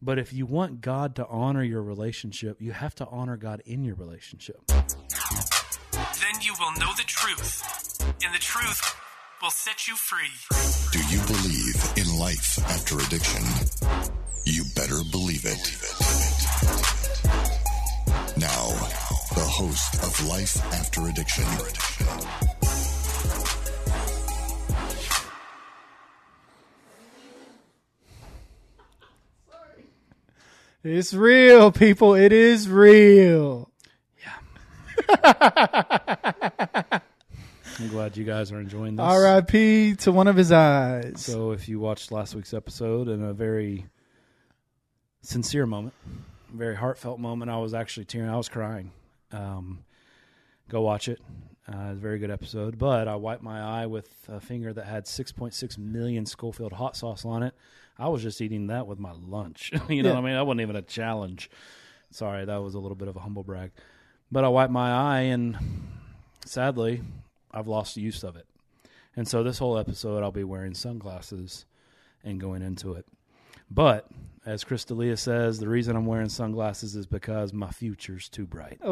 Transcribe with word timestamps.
But 0.00 0.18
if 0.18 0.32
you 0.32 0.46
want 0.46 0.80
God 0.80 1.16
to 1.16 1.26
honor 1.26 1.62
your 1.62 1.82
relationship, 1.82 2.60
you 2.60 2.72
have 2.72 2.94
to 2.96 3.06
honor 3.06 3.36
God 3.36 3.62
in 3.66 3.84
your 3.84 3.96
relationship. 3.96 4.64
Then 4.68 6.40
you 6.40 6.54
will 6.58 6.72
know 6.78 6.92
the 6.96 7.04
truth, 7.06 7.62
and 8.24 8.32
the 8.32 8.38
truth 8.38 8.80
will 9.42 9.50
set 9.50 9.88
you 9.88 9.96
free. 9.96 10.30
Do 10.92 11.00
you 11.12 11.20
believe 11.26 11.92
in 11.96 12.18
life 12.18 12.58
after 12.70 12.98
addiction? 12.98 13.42
You 14.44 14.64
better 14.76 15.02
believe 15.10 15.44
it. 15.44 15.74
Now, 18.38 18.68
the 19.34 19.44
host 19.44 19.94
of 19.96 20.28
Life 20.28 20.56
After 20.74 21.08
Addiction. 21.08 21.44
It's 30.84 31.12
real, 31.12 31.72
people. 31.72 32.14
It 32.14 32.32
is 32.32 32.68
real. 32.68 33.68
Yeah. 34.22 35.32
I'm 37.80 37.88
glad 37.88 38.16
you 38.16 38.24
guys 38.24 38.52
are 38.52 38.60
enjoying 38.60 38.94
this. 38.94 39.04
R.I.P. 39.04 39.96
to 39.96 40.12
one 40.12 40.28
of 40.28 40.36
his 40.36 40.52
eyes. 40.52 41.14
So 41.16 41.50
if 41.50 41.68
you 41.68 41.80
watched 41.80 42.12
last 42.12 42.34
week's 42.36 42.54
episode 42.54 43.08
in 43.08 43.22
a 43.24 43.32
very 43.32 43.86
sincere 45.22 45.66
moment, 45.66 45.94
very 46.52 46.76
heartfelt 46.76 47.18
moment, 47.18 47.50
I 47.50 47.58
was 47.58 47.74
actually 47.74 48.06
tearing. 48.06 48.30
I 48.30 48.36
was 48.36 48.48
crying. 48.48 48.92
Um, 49.32 49.84
go 50.68 50.80
watch 50.82 51.08
it. 51.08 51.20
Uh, 51.68 51.90
it's 51.90 51.98
a 51.98 52.00
very 52.00 52.20
good 52.20 52.30
episode. 52.30 52.78
But 52.78 53.08
I 53.08 53.16
wiped 53.16 53.42
my 53.42 53.60
eye 53.82 53.86
with 53.86 54.08
a 54.28 54.38
finger 54.40 54.72
that 54.72 54.86
had 54.86 55.06
6.6 55.06 55.76
million 55.76 56.24
Scoville 56.24 56.70
hot 56.70 56.96
sauce 56.96 57.24
on 57.24 57.42
it. 57.42 57.54
I 57.98 58.08
was 58.08 58.22
just 58.22 58.40
eating 58.40 58.68
that 58.68 58.86
with 58.86 58.98
my 58.98 59.12
lunch. 59.12 59.72
you 59.88 60.02
know 60.02 60.10
Yeah. 60.10 60.14
what 60.14 60.22
I 60.22 60.24
mean? 60.26 60.34
That 60.34 60.46
wasn't 60.46 60.60
even 60.62 60.76
a 60.76 60.82
challenge. 60.82 61.50
Sorry, 62.10 62.44
that 62.44 62.56
was 62.62 62.74
a 62.74 62.78
little 62.78 62.94
bit 62.96 63.08
of 63.08 63.16
a 63.16 63.20
humble 63.20 63.42
brag. 63.44 63.72
But 64.30 64.44
I 64.44 64.48
wiped 64.48 64.72
my 64.72 64.90
eye, 64.90 65.20
and 65.22 65.56
sadly, 66.44 67.02
I've 67.50 67.66
lost 67.66 67.96
use 67.96 68.22
of 68.22 68.36
it. 68.36 68.46
And 69.16 69.26
so 69.26 69.42
this 69.42 69.58
whole 69.58 69.78
episode, 69.78 70.22
I'll 70.22 70.30
be 70.30 70.44
wearing 70.44 70.74
sunglasses 70.74 71.64
and 72.22 72.40
going 72.40 72.62
into 72.62 72.92
it. 72.94 73.06
But 73.70 74.06
as 74.46 74.64
Chris 74.64 74.84
D'Elia 74.84 75.16
says, 75.16 75.58
the 75.58 75.68
reason 75.68 75.96
I'm 75.96 76.06
wearing 76.06 76.28
sunglasses 76.28 76.94
is 76.94 77.06
because 77.06 77.52
my 77.52 77.70
future's 77.70 78.28
too 78.28 78.46
bright. 78.46 78.78
Ooh, 78.86 78.88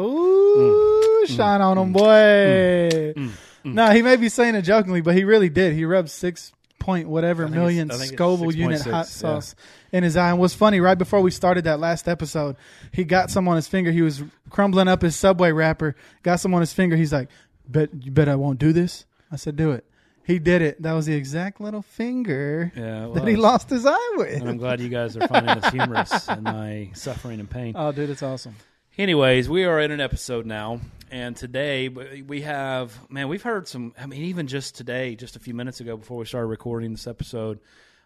mm. 0.57 1.23
Mm. 1.25 1.35
shine 1.35 1.61
on 1.61 1.77
him, 1.77 1.93
mm. 1.93 3.13
boy. 3.15 3.29
No, 3.63 3.89
he 3.91 4.01
may 4.01 4.15
be 4.17 4.29
saying 4.29 4.55
it 4.55 4.61
jokingly, 4.63 5.01
but 5.01 5.15
he 5.15 5.23
really 5.23 5.49
did. 5.49 5.73
He 5.73 5.85
rubbed 5.85 6.09
six 6.09 6.51
point 6.79 7.07
whatever 7.09 7.47
million 7.47 7.87
it's- 7.87 7.99
I 7.99 8.03
think 8.03 8.13
it's 8.13 8.17
Scoville 8.17 8.53
unit 8.53 8.81
6.6, 8.81 8.83
hot 8.91 8.97
yeah. 8.97 9.03
sauce 9.03 9.55
in 9.91 10.03
his 10.03 10.15
eye. 10.17 10.29
And 10.31 10.39
what's 10.39 10.53
funny, 10.53 10.79
right 10.79 10.97
before 10.97 11.21
we 11.21 11.31
started 11.31 11.63
that 11.65 11.79
last 11.79 12.07
episode, 12.07 12.55
he 12.91 13.03
got 13.03 13.29
some 13.31 13.47
on 13.47 13.55
his 13.55 13.67
finger. 13.67 13.91
He 13.91 14.01
was 14.01 14.23
crumbling 14.49 14.87
up 14.87 15.01
his 15.01 15.15
Subway 15.15 15.51
wrapper, 15.51 15.95
got 16.23 16.39
some 16.39 16.53
on 16.53 16.61
his 16.61 16.73
finger. 16.73 16.95
He's 16.95 17.11
like, 17.13 17.29
"Bet 17.67 17.89
you 18.03 18.11
bet 18.11 18.29
I 18.29 18.35
won't 18.35 18.59
do 18.59 18.71
this." 18.73 19.05
I 19.31 19.35
said, 19.35 19.55
"Do 19.55 19.71
it." 19.71 19.83
He 20.23 20.39
did 20.39 20.61
it. 20.61 20.81
That 20.81 20.91
was 20.91 21.05
the 21.05 21.15
exact 21.15 21.61
little 21.61 21.81
finger 21.81 22.73
Yeah, 22.75 23.07
that 23.13 23.25
he 23.25 23.37
lost 23.37 23.69
his 23.69 23.85
eye 23.85 24.13
with. 24.17 24.41
And 24.41 24.49
I'm 24.49 24.57
glad 24.57 24.81
you 24.81 24.89
guys 24.89 25.15
are 25.15 25.25
finding 25.25 25.57
this 25.57 25.71
humorous 25.71 26.27
in 26.27 26.43
my 26.43 26.89
suffering 26.93 27.39
and 27.39 27.49
pain. 27.49 27.73
Oh, 27.77 27.93
dude, 27.93 28.09
it's 28.09 28.21
awesome. 28.23 28.55
Anyways, 28.97 29.47
we 29.47 29.63
are 29.63 29.79
in 29.79 29.91
an 29.91 30.01
episode 30.01 30.47
now, 30.47 30.81
and 31.11 31.35
today 31.35 31.87
we 31.87 32.41
have 32.41 32.97
man, 33.11 33.27
we've 33.27 33.43
heard 33.43 33.67
some. 33.67 33.93
I 33.95 34.07
mean, 34.07 34.23
even 34.23 34.47
just 34.47 34.73
today, 34.73 35.15
just 35.15 35.35
a 35.35 35.39
few 35.39 35.53
minutes 35.53 35.79
ago, 35.79 35.97
before 35.97 36.17
we 36.17 36.25
started 36.25 36.47
recording 36.47 36.93
this 36.93 37.05
episode, 37.05 37.59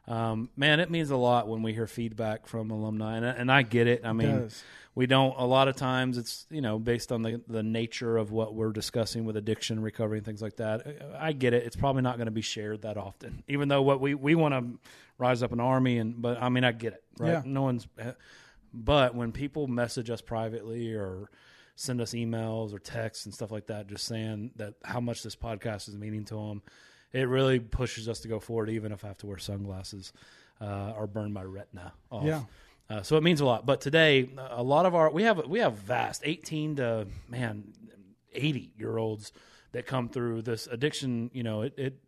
um, 0.10 0.50
man, 0.58 0.82
it 0.82 0.92
means 0.92 1.10
a 1.10 1.16
lot 1.16 1.48
when 1.48 1.64
we 1.64 1.72
hear 1.72 1.88
feedback 1.88 2.46
from 2.46 2.72
alumni, 2.72 3.16
and, 3.16 3.26
and 3.26 3.50
I 3.50 3.62
get 3.62 3.88
it. 3.88 4.02
I 4.04 4.12
mean, 4.12 4.42
does. 4.42 4.62
we 4.94 5.06
don't. 5.08 5.34
A 5.38 5.46
lot 5.46 5.70
of 5.70 5.78
times, 5.78 6.18
it's 6.18 6.46
you 6.50 6.60
know 6.60 6.78
based 6.78 7.14
on 7.14 7.22
the 7.22 7.42
the 7.48 7.64
nature 7.64 8.18
of 8.18 8.34
what 8.34 8.54
we're 8.54 8.74
discussing 8.74 9.24
with 9.24 9.38
addiction, 9.38 9.82
recovery, 9.82 10.18
and 10.18 10.26
things 10.26 10.42
like 10.42 10.58
that. 10.58 11.16
I 11.18 11.32
get 11.32 11.54
it. 11.54 11.64
It's 11.66 11.78
probably 11.78 12.02
not 12.02 12.18
going 12.18 12.26
to 12.26 12.32
be 12.32 12.42
shared 12.42 12.82
that 12.82 12.98
often, 12.98 13.46
even 13.48 13.70
though 13.70 13.82
what 13.82 14.02
we 14.02 14.14
we 14.14 14.36
want 14.36 14.56
to 14.56 14.78
rise 15.18 15.42
up 15.42 15.54
an 15.54 15.62
army, 15.62 16.00
and 16.00 16.22
but 16.22 16.42
I 16.42 16.50
mean, 16.50 16.66
I 16.66 16.74
get 16.74 16.92
it. 16.92 17.04
Right? 17.18 17.32
Yeah. 17.32 17.44
No 17.46 17.62
one's. 17.62 17.88
But 18.74 19.16
when 19.16 19.32
people 19.32 19.68
message 19.68 20.10
us 20.10 20.22
privately 20.22 20.94
or 20.94 21.30
send 21.76 22.02
us 22.02 22.12
emails 22.12 22.74
or 22.74 22.80
texts 22.80 23.26
and 23.26 23.34
stuff 23.34 23.52
like 23.52 23.68
that, 23.68 23.88
just 23.88 24.06
saying 24.06 24.52
that 24.56 24.76
how 24.84 25.00
much 25.00 25.24
this 25.24 25.36
podcast 25.36 25.90
is 25.90 25.98
meaning 25.98 26.26
to 26.26 26.36
them, 26.36 26.62
it 27.12 27.28
really 27.28 27.60
pushes 27.60 28.08
us 28.08 28.20
to 28.22 28.28
go 28.28 28.40
forward, 28.40 28.70
even 28.70 28.92
if 28.92 29.04
I 29.04 29.08
have 29.10 29.18
to 29.18 29.28
wear 29.28 29.38
sunglasses 29.38 30.14
uh, 30.62 30.94
or 30.96 31.08
burn 31.08 31.34
my 31.34 31.44
retina 31.44 31.94
off. 32.10 32.24
Yeah. 32.24 32.42
Uh, 32.90 33.02
so 33.02 33.18
it 33.18 33.24
means 33.24 33.42
a 33.42 33.46
lot. 33.46 33.66
But 33.66 33.82
today, 33.82 34.30
a 34.38 34.64
lot 34.64 34.86
of 34.86 34.96
our 34.96 35.10
we 35.10 35.24
have 35.24 35.46
we 35.48 35.60
have 35.60 35.76
vast 35.76 36.22
eighteen 36.26 36.76
to 36.78 37.08
man 37.30 37.74
eighty 38.34 38.72
year 38.78 38.98
olds 38.98 39.32
that 39.72 39.86
come 39.86 40.10
through 40.10 40.42
this 40.42 40.68
addiction. 40.68 41.32
You 41.34 41.44
know, 41.44 41.62
it. 41.62 41.74
it 41.78 42.00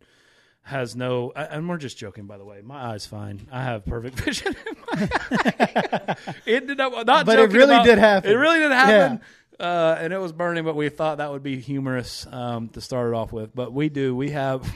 has 0.64 0.96
no, 0.96 1.30
and 1.36 1.68
we're 1.68 1.76
just 1.76 1.96
joking, 1.98 2.26
by 2.26 2.38
the 2.38 2.44
way. 2.44 2.60
My 2.62 2.92
eye's 2.92 3.06
fine. 3.06 3.46
I 3.52 3.62
have 3.62 3.84
perfect 3.84 4.18
vision. 4.20 4.56
in 4.66 4.76
my 4.92 5.08
eye. 5.12 6.16
it 6.46 6.66
did 6.66 6.78
not, 6.78 7.06
not 7.06 7.26
But 7.26 7.38
it 7.38 7.52
really 7.52 7.74
about- 7.74 7.84
did 7.84 7.98
happen. 7.98 8.30
It 8.30 8.34
really 8.34 8.58
did 8.60 8.70
happen. 8.72 9.20
Uh, 9.60 9.96
and 10.00 10.12
it 10.12 10.18
was 10.18 10.32
burning, 10.32 10.64
but 10.64 10.74
we 10.74 10.88
thought 10.88 11.18
that 11.18 11.30
would 11.30 11.42
be 11.44 11.60
humorous 11.60 12.26
um, 12.32 12.68
to 12.70 12.80
start 12.80 13.12
it 13.12 13.14
off 13.14 13.32
with. 13.32 13.54
But 13.54 13.72
we 13.72 13.88
do. 13.88 14.14
We 14.16 14.30
have. 14.30 14.68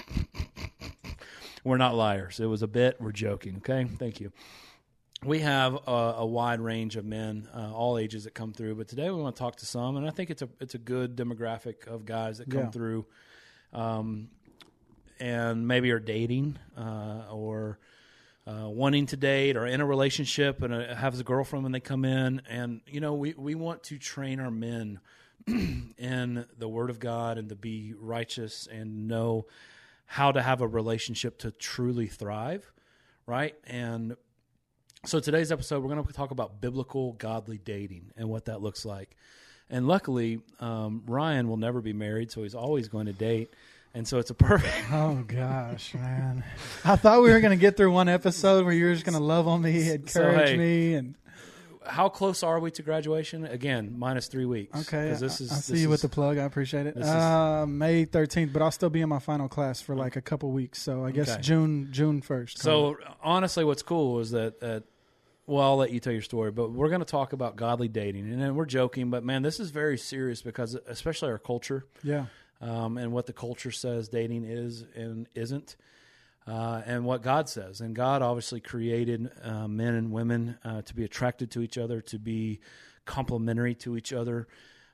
we're 1.65 1.79
not 1.79 1.95
liars. 1.95 2.39
It 2.41 2.47
was 2.47 2.63
a 2.63 2.69
bit. 2.69 3.01
We're 3.01 3.11
joking. 3.13 3.57
Okay. 3.59 3.85
Thank 3.99 4.21
you. 4.21 4.31
We 5.25 5.41
have 5.41 5.75
a, 5.89 5.91
a 6.19 6.27
wide 6.27 6.61
range 6.61 6.95
of 6.95 7.05
men, 7.05 7.49
uh, 7.53 7.73
all 7.75 7.99
ages 7.99 8.23
that 8.25 8.35
come 8.35 8.53
through. 8.53 8.77
But 8.77 8.87
today 8.87 9.11
we 9.11 9.21
want 9.21 9.35
to 9.35 9.41
talk 9.41 9.57
to 9.57 9.67
some, 9.67 9.97
and 9.97 10.07
I 10.07 10.11
think 10.11 10.31
it's 10.31 10.43
a 10.43 10.49
it's 10.61 10.75
a 10.75 10.79
good 10.79 11.17
demographic 11.17 11.89
of 11.89 12.05
guys 12.07 12.39
that 12.39 12.49
come 12.49 12.61
Yeah. 12.61 12.71
through, 12.71 13.07
um, 13.73 14.29
and 15.21 15.67
maybe 15.67 15.91
are 15.91 15.99
dating 15.99 16.59
uh, 16.77 17.23
or 17.31 17.79
uh, 18.47 18.69
wanting 18.69 19.07
to 19.07 19.17
date 19.17 19.57
or 19.57 19.67
in 19.67 19.81
a 19.81 19.87
relationship 19.87 20.63
and 20.63 20.73
uh, 20.73 20.95
has 20.95 21.21
a 21.21 21.25
girlfriend 21.25 21.65
when 21.65 21.73
they 21.73 21.81
come 21.81 22.05
in. 22.05 22.41
And, 22.49 22.81
you 22.87 23.01
know, 23.01 23.15
we, 23.15 23.35
we 23.37 23.55
want 23.55 23.83
to 23.85 23.99
train 23.99 24.41
our 24.41 24.51
men 24.51 25.01
in 25.47 26.47
the 26.57 26.69
Word 26.69 26.91
of 26.91 26.99
God 26.99 27.39
and 27.39 27.49
to 27.51 27.55
be 27.55 27.95
righteous 27.99 28.67
and 28.71 29.07
know 29.09 29.47
how 30.07 30.33
to 30.33 30.41
have 30.41 30.63
a 30.63 30.67
relationship 30.67 31.39
to 31.41 31.51
truly 31.51 32.07
thrive, 32.07 32.73
right? 33.27 33.55
And 33.67 34.17
so 35.05 35.21
today's 35.21 35.53
episode, 35.53 35.83
we're 35.83 35.95
going 35.95 36.05
to 36.05 36.13
talk 36.15 36.31
about 36.31 36.63
biblical 36.63 37.13
godly 37.13 37.59
dating 37.59 38.13
and 38.17 38.29
what 38.31 38.47
that 38.47 38.63
looks 38.63 38.87
like. 38.87 39.15
And 39.71 39.87
luckily, 39.87 40.41
um, 40.61 41.03
Ryan 41.07 41.49
will 41.49 41.59
never 41.59 41.83
be 41.83 41.93
married, 41.93 42.31
so 42.31 42.43
he's 42.43 42.55
always 42.55 42.89
going 42.89 43.07
to 43.07 43.13
date. 43.13 43.53
And 43.99 44.07
so 44.07 44.19
it's 44.19 44.31
a 44.31 44.35
perfect. 44.35 44.73
Oh 44.93 45.25
gosh, 45.27 45.93
man! 45.93 46.45
I 46.85 46.95
thought 46.95 47.21
we 47.21 47.31
were 47.33 47.41
gonna 47.41 47.57
get 47.57 47.77
through 47.77 47.91
one 47.91 48.09
episode 48.09 48.65
where 48.65 48.73
you 48.73 48.85
were 48.87 48.93
just 48.95 49.05
gonna 49.05 49.19
love 49.19 49.49
on 49.49 49.61
me, 49.61 49.91
encourage 49.91 50.51
hey, 50.51 50.57
me, 50.57 50.95
and 50.95 51.15
How 51.85 52.09
close 52.09 52.45
are 52.45 52.61
we 52.61 52.71
to 52.71 52.83
graduation? 52.83 53.45
Again, 53.45 53.97
minus 53.99 54.29
three 54.29 54.45
weeks. 54.45 54.79
okay. 54.87 55.09
this 55.19 55.23
I, 55.23 55.27
is 55.45 55.53
I 55.53 55.55
see 55.57 55.73
this 55.73 55.83
you 55.83 55.89
with 55.89 56.03
the 56.03 56.09
plug. 56.09 56.39
I 56.39 56.45
appreciate 56.45 56.87
it. 56.87 56.95
this 56.95 57.07
is- 57.07 57.13
Uh, 57.13 57.67
May 57.67 58.05
thirteenth, 58.05 58.53
but 58.53 58.63
I'll 58.63 58.71
still 58.71 58.89
be 58.89 59.01
in 59.01 59.09
my 59.09 59.19
final 59.19 59.49
class 59.49 59.81
for 59.81 59.97
like 59.97 60.15
a 60.15 60.23
couple 60.23 60.53
weeks. 60.53 60.81
So 60.81 61.05
I 61.05 61.11
guess 61.11 61.31
Okay. 61.33 61.43
June 61.43 61.89
June 61.91 62.23
first. 62.23 62.59
So 62.59 62.97
honestly, 63.21 63.65
what's 63.65 63.83
cool 63.83 64.21
is 64.21 64.31
that, 64.31 64.61
that 64.61 64.85
well, 65.47 65.65
I'll 65.65 65.77
let 65.77 65.91
you 65.91 65.99
tell 65.99 66.13
your 66.13 66.23
story, 66.23 66.53
but 66.53 66.71
we're 66.71 66.89
going 66.91 67.01
to 67.01 67.05
talk 67.07 67.33
about 67.33 67.57
godly 67.57 67.89
dating, 67.89 68.31
and 68.31 68.41
then 68.41 68.55
we're 68.55 68.67
joking, 68.67 69.11
but 69.11 69.25
man, 69.25 69.43
this 69.43 69.59
is 69.59 69.71
very 69.71 69.99
serious 69.99 70.41
because 70.41 70.75
especially 70.87 71.31
our 71.31 71.39
culture 71.39 71.87
yeah, 72.05 72.27
um, 72.61 72.99
and 72.99 73.13
what 73.13 73.27
the 73.27 73.33
culture 73.33 73.71
says 73.71 74.09
dating 74.09 74.45
is 74.45 74.85
and 74.95 75.27
isn't, 75.35 75.77
uh, 76.47 76.83
and 76.87 77.05
what 77.05 77.23
God 77.23 77.49
says. 77.49 77.81
And 77.81 77.95
God 77.95 78.23
obviously 78.23 78.61
created 78.61 79.31
uh, 79.43 79.69
men 79.69 79.95
and 79.95 80.11
women 80.13 80.59
uh, 80.65 80.83
to 80.83 80.95
be 80.95 81.05
attracted 81.05 81.51
to 81.53 81.61
each 81.63 81.79
other, 81.79 82.01
to 82.03 82.19
be 82.19 82.61
complementary 83.05 83.75
to 83.77 83.97
each 83.97 84.13
other. 84.13 84.49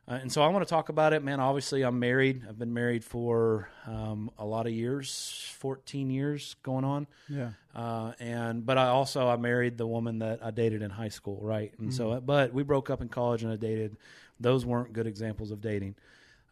Uh, 0.06 0.18
and 0.20 0.30
so 0.30 0.42
I 0.42 0.48
want 0.48 0.62
to 0.66 0.68
talk 0.68 0.90
about 0.90 1.14
it, 1.14 1.22
man. 1.22 1.40
Obviously, 1.40 1.82
I'm 1.82 1.98
married. 1.98 2.42
I've 2.46 2.58
been 2.58 2.74
married 2.74 3.02
for 3.02 3.70
um, 3.86 4.30
a 4.38 4.44
lot 4.44 4.66
of 4.66 4.72
years, 4.74 5.50
14 5.56 6.10
years 6.10 6.56
going 6.62 6.84
on. 6.84 7.06
yeah, 7.30 7.52
Uh, 7.74 8.12
and 8.20 8.66
but 8.66 8.76
I 8.76 8.88
also 8.88 9.26
I 9.28 9.36
married 9.36 9.78
the 9.78 9.86
woman 9.86 10.18
that 10.18 10.44
I 10.44 10.50
dated 10.50 10.82
in 10.82 10.90
high 10.90 11.08
school, 11.08 11.40
right? 11.42 11.72
And 11.78 11.92
so, 11.92 12.20
but 12.20 12.52
we 12.52 12.62
broke 12.64 12.90
up 12.90 13.00
in 13.00 13.08
college, 13.08 13.44
and 13.44 13.52
I 13.52 13.56
dated. 13.56 13.96
Those 14.38 14.66
weren't 14.66 14.92
good 14.92 15.06
examples 15.06 15.50
of 15.52 15.62
dating. 15.62 15.94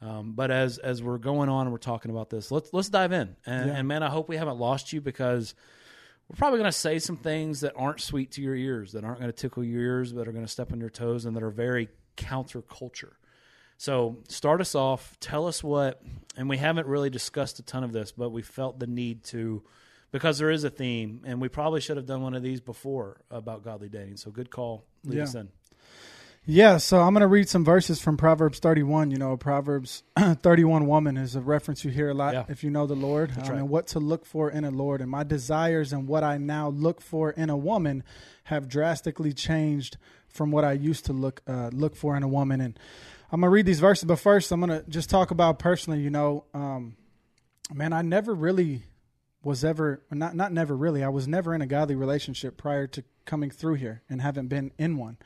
Um, 0.03 0.33
but 0.33 0.51
as 0.51 0.79
as 0.79 1.01
we're 1.03 1.19
going 1.19 1.49
on 1.49 1.63
and 1.67 1.73
we're 1.73 1.79
talking 1.79 2.11
about 2.11 2.29
this, 2.29 2.51
let's 2.51 2.73
let's 2.73 2.89
dive 2.89 3.13
in. 3.13 3.37
And, 3.47 3.69
Yeah. 3.71 3.77
and 3.77 3.87
man, 3.87 4.03
I 4.03 4.09
hope 4.11 4.29
we 4.29 4.37
haven't 4.37 4.59
lost 4.59 4.93
you 4.93 5.01
because 5.01 5.55
we're 6.29 6.37
probably 6.37 6.59
going 6.59 6.71
to 6.73 6.77
say 6.77 6.99
some 6.99 7.17
things 7.17 7.61
that 7.61 7.73
aren't 7.77 8.01
sweet 8.01 8.33
to 8.33 8.43
your 8.43 8.55
ears, 8.57 8.93
that 8.93 9.05
aren't 9.05 9.21
going 9.21 9.31
to 9.31 9.37
tickle 9.37 9.63
your 9.63 9.81
ears, 9.81 10.13
but 10.13 10.27
are 10.27 10.33
going 10.33 10.45
to 10.45 10.51
step 10.51 10.73
on 10.73 10.81
your 10.81 10.91
toes, 10.91 11.25
and 11.25 11.37
that 11.37 11.43
are 11.43 11.51
very 11.51 11.89
counterculture. 12.17 13.13
So 13.77 14.19
start 14.29 14.61
us 14.61 14.75
off. 14.75 15.17
Tell 15.21 15.47
us 15.47 15.63
what, 15.63 16.03
and 16.37 16.49
we 16.49 16.57
haven't 16.57 16.87
really 16.87 17.11
discussed 17.11 17.59
a 17.59 17.63
ton 17.63 17.85
of 17.85 17.93
this, 17.93 18.13
but 18.13 18.31
we 18.31 18.43
felt 18.43 18.79
the 18.79 18.87
need 18.87 19.25
to 19.25 19.63
because 20.11 20.39
there 20.39 20.51
is 20.51 20.63
a 20.65 20.71
theme, 20.71 21.23
and 21.25 21.41
we 21.41 21.49
probably 21.49 21.81
should 21.81 21.97
have 21.97 22.07
done 22.07 22.23
one 22.23 22.35
of 22.35 22.43
these 22.43 22.61
before 22.61 23.21
about 23.31 23.65
godly 23.65 23.89
dating. 23.89 24.17
So 24.19 24.31
good 24.31 24.51
call. 24.51 24.85
Lead 25.05 25.17
Yeah. 25.19 25.23
us 25.25 25.35
in. 25.35 25.49
Yeah, 26.45 26.79
so 26.79 27.01
I'm 27.01 27.15
going 27.15 27.21
to 27.21 27.29
read 27.29 27.49
some 27.49 27.65
verses 27.65 28.01
from 28.01 28.17
Proverbs 28.17 28.59
31. 28.59 29.13
You 29.13 29.17
know, 29.17 29.37
Proverbs 29.37 30.03
31 30.19 30.89
woman 30.89 31.17
is 31.17 31.37
a 31.37 31.41
reference 31.41 31.85
you 31.85 31.93
hear 31.93 32.11
a 32.11 32.15
lot 32.15 32.35
Yeah. 32.35 32.45
if 32.49 32.65
you 32.65 32.71
know 32.71 32.85
the 32.85 32.97
Lord 32.97 33.31
um, 33.31 33.37
right. 33.45 33.59
and 33.59 33.69
what 33.69 33.87
to 33.89 34.01
look 34.01 34.27
for 34.27 34.51
in 34.51 34.65
a 34.65 34.71
Lord. 34.73 35.01
And 35.01 35.09
my 35.09 35.23
desires 35.23 35.93
and 35.93 36.09
what 36.09 36.25
I 36.25 36.39
now 36.39 36.69
look 36.69 37.01
for 37.01 37.31
in 37.31 37.49
a 37.49 37.57
woman 37.57 38.03
have 38.45 38.69
drastically 38.69 39.33
changed 39.33 39.99
from 40.29 40.51
what 40.51 40.65
I 40.65 40.73
used 40.73 41.05
to 41.07 41.13
look 41.13 41.43
uh, 41.47 41.71
look 41.73 41.95
for 41.95 42.17
in 42.17 42.25
a 42.25 42.29
woman. 42.29 42.61
And 42.61 42.77
I'm 43.31 43.41
going 43.41 43.49
to 43.49 43.55
read 43.55 43.67
these 43.67 43.81
verses, 43.81 44.05
but 44.05 44.17
first 44.17 44.51
I'm 44.51 44.59
going 44.59 44.83
to 44.83 44.91
just 44.91 45.09
talk 45.11 45.31
about 45.31 45.61
personally, 45.61 46.01
you 46.01 46.11
know, 46.11 46.45
um, 46.55 46.97
man, 47.73 47.93
I 47.93 48.03
never 48.03 48.35
really 48.35 48.83
was 49.45 49.65
ever 49.65 50.03
not 50.11 50.35
not 50.35 50.53
never 50.53 50.77
really. 50.77 51.05
I 51.05 51.09
was 51.09 51.29
never 51.29 51.55
in 51.55 51.63
a 51.63 51.67
godly 51.69 51.95
relationship 51.95 52.57
prior 52.57 52.89
to 52.89 53.05
coming 53.27 53.51
through 53.51 53.75
here 53.75 54.03
and 54.11 54.21
haven't 54.21 54.49
been 54.49 54.73
in 54.77 54.97
one. 54.97 55.19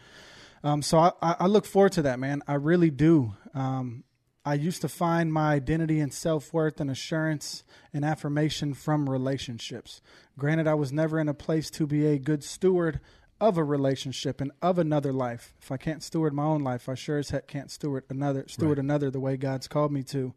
Um, 0.66 0.82
so 0.82 0.98
I, 0.98 1.12
I 1.22 1.46
look 1.46 1.64
forward 1.64 1.92
to 1.92 2.02
that, 2.02 2.18
man. 2.18 2.42
I 2.48 2.54
really 2.54 2.90
do. 2.90 3.34
Um, 3.54 4.02
I 4.44 4.54
used 4.54 4.80
to 4.80 4.88
find 4.88 5.32
my 5.32 5.52
identity 5.52 6.00
and 6.00 6.12
self 6.12 6.52
worth 6.52 6.80
and 6.80 6.90
assurance 6.90 7.62
and 7.94 8.04
affirmation 8.04 8.74
from 8.74 9.08
relationships. 9.08 10.02
Granted, 10.36 10.66
I 10.66 10.74
was 10.74 10.92
never 10.92 11.20
in 11.20 11.28
a 11.28 11.34
place 11.34 11.70
to 11.70 11.86
be 11.86 12.04
a 12.06 12.18
good 12.18 12.42
steward 12.42 12.98
of 13.40 13.56
a 13.56 13.62
relationship 13.62 14.40
and 14.40 14.50
of 14.60 14.80
another 14.80 15.12
life. 15.12 15.54
If 15.62 15.70
I 15.70 15.76
can't 15.76 16.02
steward 16.02 16.34
my 16.34 16.42
own 16.42 16.64
life, 16.64 16.88
I 16.88 16.96
sure 16.96 17.18
as 17.18 17.30
heck 17.30 17.46
can't 17.46 17.70
steward 17.70 18.02
another 18.10 18.44
steward 18.48 18.80
another 18.80 19.08
the 19.08 19.20
way 19.20 19.36
God's 19.36 19.68
called 19.68 19.92
me 19.92 20.02
to. 20.04 20.34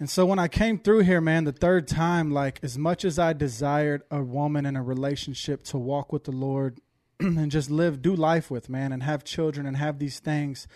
And 0.00 0.10
so 0.10 0.26
when 0.26 0.40
I 0.40 0.48
came 0.48 0.80
through 0.80 1.00
here, 1.00 1.20
man, 1.20 1.44
the 1.44 1.52
third 1.52 1.86
time, 1.86 2.32
like 2.32 2.58
as 2.64 2.76
much 2.76 3.04
as 3.04 3.16
I 3.20 3.32
desired 3.32 4.02
a 4.10 4.24
woman 4.24 4.66
in 4.66 4.74
a 4.74 4.82
relationship 4.82 5.62
to 5.66 5.78
walk 5.78 6.12
with 6.12 6.24
the 6.24 6.32
Lord 6.32 6.80
and 7.38 7.50
just 7.50 7.70
live, 7.70 8.02
do 8.02 8.14
life 8.14 8.50
with, 8.50 8.68
man, 8.68 8.92
and 8.92 9.02
have 9.02 9.24
children 9.24 9.66
and 9.66 9.76
have 9.76 9.98
these 9.98 10.20
things, 10.20 10.66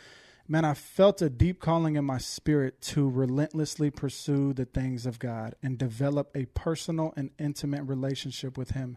man, 0.46 0.64
I 0.64 0.74
felt 0.74 1.20
a 1.20 1.28
deep 1.28 1.60
calling 1.60 1.96
in 1.96 2.04
my 2.04 2.18
spirit 2.18 2.80
to 2.82 3.08
relentlessly 3.08 3.90
pursue 3.90 4.54
the 4.54 4.64
things 4.64 5.04
of 5.04 5.18
God 5.18 5.54
and 5.62 5.76
develop 5.76 6.30
a 6.34 6.46
personal 6.46 7.12
and 7.16 7.30
intimate 7.38 7.82
relationship 7.82 8.56
with 8.56 8.70
Him 8.70 8.96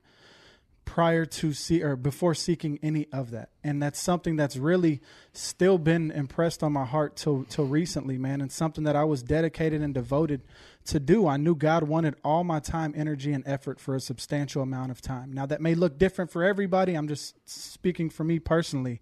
prior 0.86 1.26
to 1.26 1.54
see 1.54 1.84
or 1.84 1.96
before 1.96 2.34
seeking 2.34 2.80
any 2.82 3.08
of 3.12 3.32
that. 3.32 3.50
And 3.64 3.82
that's 3.82 4.00
something 4.00 4.36
that's 4.36 4.58
really 4.58 5.02
still 5.34 5.78
been 5.78 6.12
impressed 6.12 6.64
on 6.64 6.74
my 6.74 6.86
heart 6.86 7.16
till 7.16 7.46
till 7.46 7.66
recently 7.66 8.18
man 8.18 8.42
and 8.42 8.52
something 8.52 8.84
that 8.84 8.96
I 8.96 9.04
was 9.04 9.24
dedicated 9.24 9.82
and 9.82 9.94
devoted 9.94 10.42
to 10.86 11.00
do 11.00 11.28
I 11.28 11.38
knew 11.38 11.56
God 11.56 11.84
wanted 11.84 12.16
all 12.24 12.44
my 12.44 12.60
time 12.60 12.94
energy 12.96 13.34
and 13.34 13.44
effort 13.48 13.80
for 13.80 13.96
a 13.96 14.00
substantial 14.00 14.62
amount 14.62 14.92
of 14.92 15.02
time. 15.02 15.32
Now 15.32 15.46
that 15.46 15.62
may 15.62 15.76
look 15.76 15.98
different 15.98 16.32
for 16.32 16.44
everybody. 16.44 16.94
I'm 16.94 17.08
just 17.08 17.36
speaking 17.48 18.10
for 18.10 18.24
me 18.24 18.40
personally. 18.40 19.02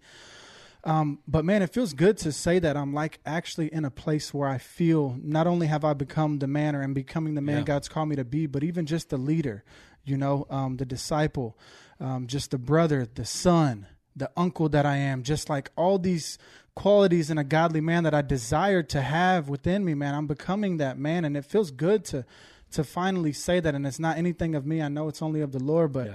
Um, 0.84 1.18
but 1.28 1.44
man, 1.44 1.62
it 1.62 1.72
feels 1.72 1.92
good 1.92 2.16
to 2.18 2.32
say 2.32 2.58
that 2.58 2.76
I'm 2.76 2.94
like 2.94 3.20
actually 3.26 3.72
in 3.72 3.84
a 3.84 3.90
place 3.90 4.32
where 4.32 4.48
I 4.48 4.58
feel 4.58 5.16
not 5.22 5.46
only 5.46 5.66
have 5.66 5.84
I 5.84 5.92
become 5.92 6.38
the 6.38 6.46
man 6.46 6.74
or 6.74 6.82
am 6.82 6.94
becoming 6.94 7.34
the 7.34 7.42
man 7.42 7.58
Yeah. 7.58 7.64
God's 7.64 7.88
called 7.88 8.08
me 8.08 8.16
to 8.16 8.24
be, 8.24 8.46
but 8.46 8.64
even 8.64 8.86
just 8.86 9.10
the 9.10 9.18
leader, 9.18 9.62
you 10.04 10.16
know, 10.16 10.46
um, 10.48 10.78
the 10.78 10.86
disciple, 10.86 11.58
um, 11.98 12.26
just 12.26 12.50
the 12.50 12.58
brother, 12.58 13.06
the 13.14 13.26
son, 13.26 13.86
the 14.16 14.30
uncle 14.36 14.68
that 14.70 14.86
I 14.86 14.96
am, 14.96 15.22
just 15.22 15.50
like 15.50 15.70
all 15.76 15.98
these 15.98 16.38
qualities 16.74 17.30
in 17.30 17.38
a 17.38 17.44
godly 17.44 17.80
man 17.80 18.04
that 18.04 18.14
I 18.14 18.22
desired 18.22 18.88
to 18.90 19.00
have 19.00 19.48
within 19.48 19.84
me, 19.84 19.94
man. 19.94 20.14
I'm 20.14 20.26
becoming 20.26 20.78
that 20.78 20.98
man, 20.98 21.24
and 21.24 21.36
it 21.36 21.44
feels 21.44 21.70
good 21.70 22.04
to 22.06 22.24
to 22.72 22.84
finally 22.84 23.32
say 23.32 23.58
that. 23.58 23.74
And 23.74 23.86
it's 23.86 23.98
not 23.98 24.16
anything 24.16 24.54
of 24.54 24.64
me. 24.64 24.80
I 24.80 24.88
know 24.88 25.08
it's 25.08 25.22
only 25.22 25.40
of 25.40 25.52
the 25.52 25.58
Lord, 25.58 25.92
but 25.92 26.06
Yeah. 26.06 26.14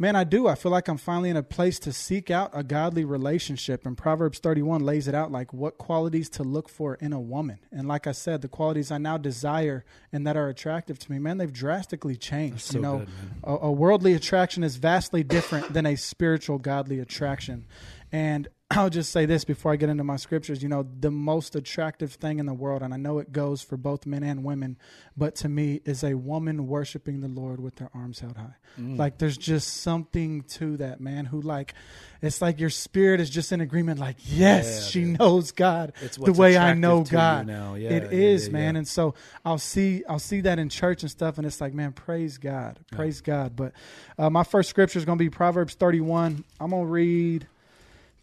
Man, 0.00 0.16
I 0.16 0.24
do. 0.24 0.48
I 0.48 0.54
feel 0.54 0.72
like 0.72 0.88
I'm 0.88 0.96
finally 0.96 1.28
in 1.28 1.36
a 1.36 1.42
place 1.42 1.78
to 1.80 1.92
seek 1.92 2.30
out 2.30 2.52
a 2.54 2.62
godly 2.62 3.04
relationship. 3.04 3.84
And 3.84 3.98
Proverbs 3.98 4.38
31 4.38 4.82
lays 4.82 5.06
it 5.08 5.14
out 5.14 5.30
like 5.30 5.52
what 5.52 5.76
qualities 5.76 6.30
to 6.30 6.42
look 6.42 6.70
for 6.70 6.94
in 6.94 7.12
a 7.12 7.20
woman. 7.20 7.58
And 7.70 7.86
like 7.86 8.06
I 8.06 8.12
said, 8.12 8.40
the 8.40 8.48
qualities 8.48 8.90
I 8.90 8.96
now 8.96 9.18
desire 9.18 9.84
and 10.10 10.26
that 10.26 10.38
are 10.38 10.48
attractive 10.48 10.98
to 11.00 11.12
me, 11.12 11.18
man, 11.18 11.36
they've 11.36 11.52
drastically 11.52 12.16
changed. 12.16 12.62
so 12.62 12.78
you 12.78 12.82
know, 12.82 12.98
good, 13.00 13.08
a, 13.44 13.50
a 13.66 13.72
worldly 13.72 14.14
attraction 14.14 14.64
is 14.64 14.76
vastly 14.76 15.22
different 15.22 15.74
than 15.74 15.84
a 15.84 15.96
spiritual, 15.96 16.56
godly 16.56 16.98
attraction. 16.98 17.66
And 18.10 18.48
I'll 18.72 18.88
just 18.90 19.10
say 19.10 19.26
this 19.26 19.44
before 19.44 19.72
I 19.72 19.76
get 19.76 19.88
into 19.88 20.04
my 20.04 20.14
scriptures. 20.14 20.62
You 20.62 20.68
know, 20.68 20.86
the 21.00 21.10
most 21.10 21.56
attractive 21.56 22.12
thing 22.12 22.38
in 22.38 22.46
the 22.46 22.54
world, 22.54 22.82
and 22.82 22.94
I 22.94 22.98
know 22.98 23.18
it 23.18 23.32
goes 23.32 23.62
for 23.62 23.76
both 23.76 24.06
men 24.06 24.22
and 24.22 24.44
women, 24.44 24.78
but 25.16 25.34
to 25.36 25.48
me, 25.48 25.80
is 25.84 26.04
a 26.04 26.14
woman 26.14 26.68
worshiping 26.68 27.20
the 27.20 27.26
Lord 27.26 27.58
with 27.58 27.76
their 27.76 27.90
arms 27.92 28.20
held 28.20 28.36
high. 28.36 28.54
Mm. 28.78 28.96
Like, 28.96 29.18
there's 29.18 29.36
just 29.36 29.78
something 29.78 30.42
to 30.42 30.76
that, 30.76 31.00
man, 31.00 31.24
who, 31.24 31.40
like, 31.40 31.74
it's 32.22 32.40
like 32.40 32.60
your 32.60 32.70
spirit 32.70 33.20
is 33.20 33.28
just 33.28 33.50
in 33.50 33.60
agreement, 33.60 33.98
like, 33.98 34.16
yes, 34.24 34.82
Yeah, 34.84 34.88
she 34.88 35.04
dude. 35.04 35.18
knows 35.18 35.50
God 35.50 35.92
the 36.16 36.32
way 36.32 36.56
I 36.56 36.74
know 36.74 37.02
God. 37.02 37.48
now. 37.48 37.74
Yeah, 37.74 37.90
it 37.90 38.02
yeah, 38.04 38.18
is, 38.18 38.50
man. 38.50 38.76
And 38.76 38.86
so 38.86 39.14
I'll 39.44 39.58
see, 39.58 40.04
I'll 40.08 40.20
see 40.20 40.42
that 40.42 40.60
in 40.60 40.68
church 40.68 41.02
and 41.02 41.10
stuff, 41.10 41.38
and 41.38 41.46
it's 41.46 41.60
like, 41.60 41.74
man, 41.74 41.90
praise 41.92 42.38
God, 42.38 42.78
praise 42.92 43.20
God. 43.20 43.56
But 43.56 43.72
uh, 44.16 44.30
my 44.30 44.44
first 44.44 44.70
scripture 44.70 45.00
is 45.00 45.04
going 45.04 45.18
to 45.18 45.24
be 45.24 45.30
Proverbs 45.30 45.74
31. 45.74 46.44
I'm 46.60 46.70
going 46.70 46.84
to 46.84 46.88
read 46.88 47.48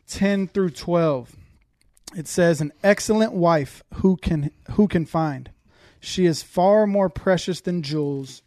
10 0.08 0.48
through 0.48 0.72
12. 0.72 1.36
It 2.16 2.28
says, 2.28 2.62
"An 2.62 2.72
excellent 2.84 3.34
wife 3.34 3.84
who 3.96 4.16
can 4.16 4.52
who 4.72 4.88
can 4.88 5.06
find? 5.06 5.52
She 6.00 6.26
is 6.26 6.42
far 6.42 6.88
more 6.88 7.10
precious 7.10 7.60
than 7.60 7.82
jewels. 7.82 8.42